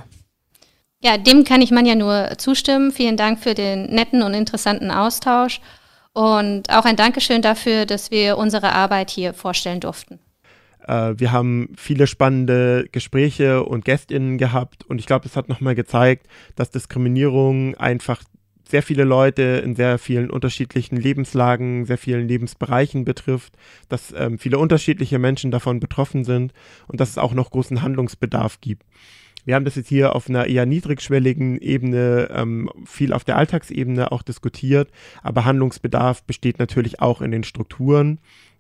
Ja, 1.04 1.18
dem 1.18 1.44
kann 1.44 1.62
ich 1.62 1.70
man 1.70 1.86
ja 1.86 1.96
nur 1.96 2.32
zustimmen. 2.38 2.92
Vielen 2.92 3.18
Dank 3.18 3.40
für 3.40 3.54
den 3.54 3.88
netten 3.88 4.24
und 4.24 4.34
interessanten 4.34 4.90
Austausch 4.90 5.60
und 6.14 6.70
auch 6.70 6.86
ein 6.86 6.96
Dankeschön 6.96 7.42
dafür, 7.42 7.86
dass 7.86 8.10
wir 8.10 8.38
unsere 8.38 8.72
Arbeit 8.72 9.10
hier 9.10 9.34
vorstellen 9.34 9.82
durften. 9.82 10.20
Äh, 10.88 11.16
wir 11.18 11.34
haben 11.34 11.74
viele 11.76 12.08
spannende 12.08 12.88
Gespräche 12.94 13.64
und 13.64 13.84
Gästinnen 13.84 14.38
gehabt 14.38 14.86
und 14.86 14.98
ich 15.00 15.06
glaube, 15.06 15.26
es 15.26 15.36
hat 15.36 15.50
nochmal 15.50 15.76
gezeigt, 15.76 16.28
dass 16.56 16.72
Diskriminierung 16.72 17.76
einfach 17.76 18.24
sehr 18.66 18.82
viele 18.82 19.04
Leute 19.04 19.62
in 19.64 19.76
sehr 19.76 20.00
vielen 20.00 20.30
unterschiedlichen 20.30 20.96
Lebenslagen, 20.96 21.86
sehr 21.86 21.98
vielen 21.98 22.30
Lebensbereichen 22.30 23.04
betrifft, 23.04 23.58
dass 23.90 24.14
ähm, 24.18 24.40
viele 24.40 24.58
unterschiedliche 24.58 25.20
Menschen 25.20 25.52
davon 25.52 25.82
betroffen 25.82 26.24
sind 26.24 26.54
und 26.88 27.02
dass 27.02 27.10
es 27.10 27.18
auch 27.18 27.34
noch 27.34 27.52
großen 27.52 27.82
Handlungsbedarf 27.82 28.62
gibt. 28.62 28.84
Wir 29.46 29.56
haben 29.56 29.66
das 29.66 29.76
jetzt 29.76 29.90
hier 29.90 30.16
auf 30.16 30.30
einer 30.30 30.48
eher 30.48 30.66
niedrigschwelligen 30.66 31.58
Ebene, 31.60 32.30
ähm, 32.32 32.70
viel 32.86 33.14
auf 33.14 33.24
der 33.24 33.38
Alltagsebene 33.38 34.12
auch 34.12 34.22
diskutiert, 34.22 34.90
aber 35.22 35.46
Handlungsbedarf 35.46 36.24
besteht 36.24 36.60
natürlich 36.60 37.02
auch 37.02 37.22
in 37.22 37.32
den 37.32 37.44
Strukturen. 37.44 38.20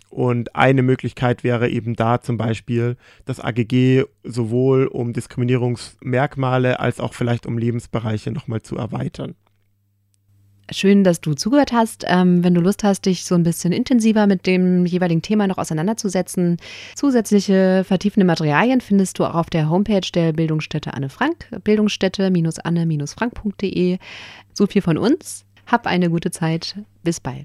Und 0.09 0.55
eine 0.55 0.83
Möglichkeit 0.83 1.43
wäre 1.43 1.69
eben 1.69 1.95
da 1.95 2.21
zum 2.21 2.37
Beispiel 2.37 2.97
das 3.25 3.39
AGG 3.39 4.03
sowohl 4.23 4.85
um 4.85 5.11
Diskriminierungsmerkmale 5.11 6.79
als 6.79 6.99
auch 6.99 7.15
vielleicht 7.15 7.47
um 7.47 7.57
Lebensbereiche 7.57 8.31
nochmal 8.31 8.61
zu 8.61 8.77
erweitern. 8.77 9.33
Schön, 10.71 11.03
dass 11.03 11.19
du 11.19 11.33
zugehört 11.33 11.73
hast. 11.73 12.05
Ähm, 12.07 12.41
wenn 12.43 12.53
du 12.53 12.61
Lust 12.61 12.85
hast, 12.85 13.05
dich 13.05 13.25
so 13.25 13.35
ein 13.35 13.43
bisschen 13.43 13.73
intensiver 13.73 14.27
mit 14.27 14.47
dem 14.47 14.85
jeweiligen 14.85 15.21
Thema 15.21 15.45
noch 15.45 15.57
auseinanderzusetzen, 15.57 16.55
zusätzliche 16.95 17.83
vertiefende 17.85 18.25
Materialien 18.25 18.79
findest 18.79 19.19
du 19.19 19.25
auch 19.25 19.35
auf 19.35 19.49
der 19.49 19.69
Homepage 19.69 20.07
der 20.13 20.31
Bildungsstätte 20.31 20.93
Anne 20.93 21.09
Frank, 21.09 21.49
bildungsstätte-anne-frank.de. 21.63 23.97
So 24.53 24.67
viel 24.67 24.81
von 24.81 24.97
uns. 24.97 25.43
Hab 25.67 25.85
eine 25.85 26.09
gute 26.09 26.31
Zeit. 26.31 26.77
Bis 27.03 27.19
bald. 27.19 27.41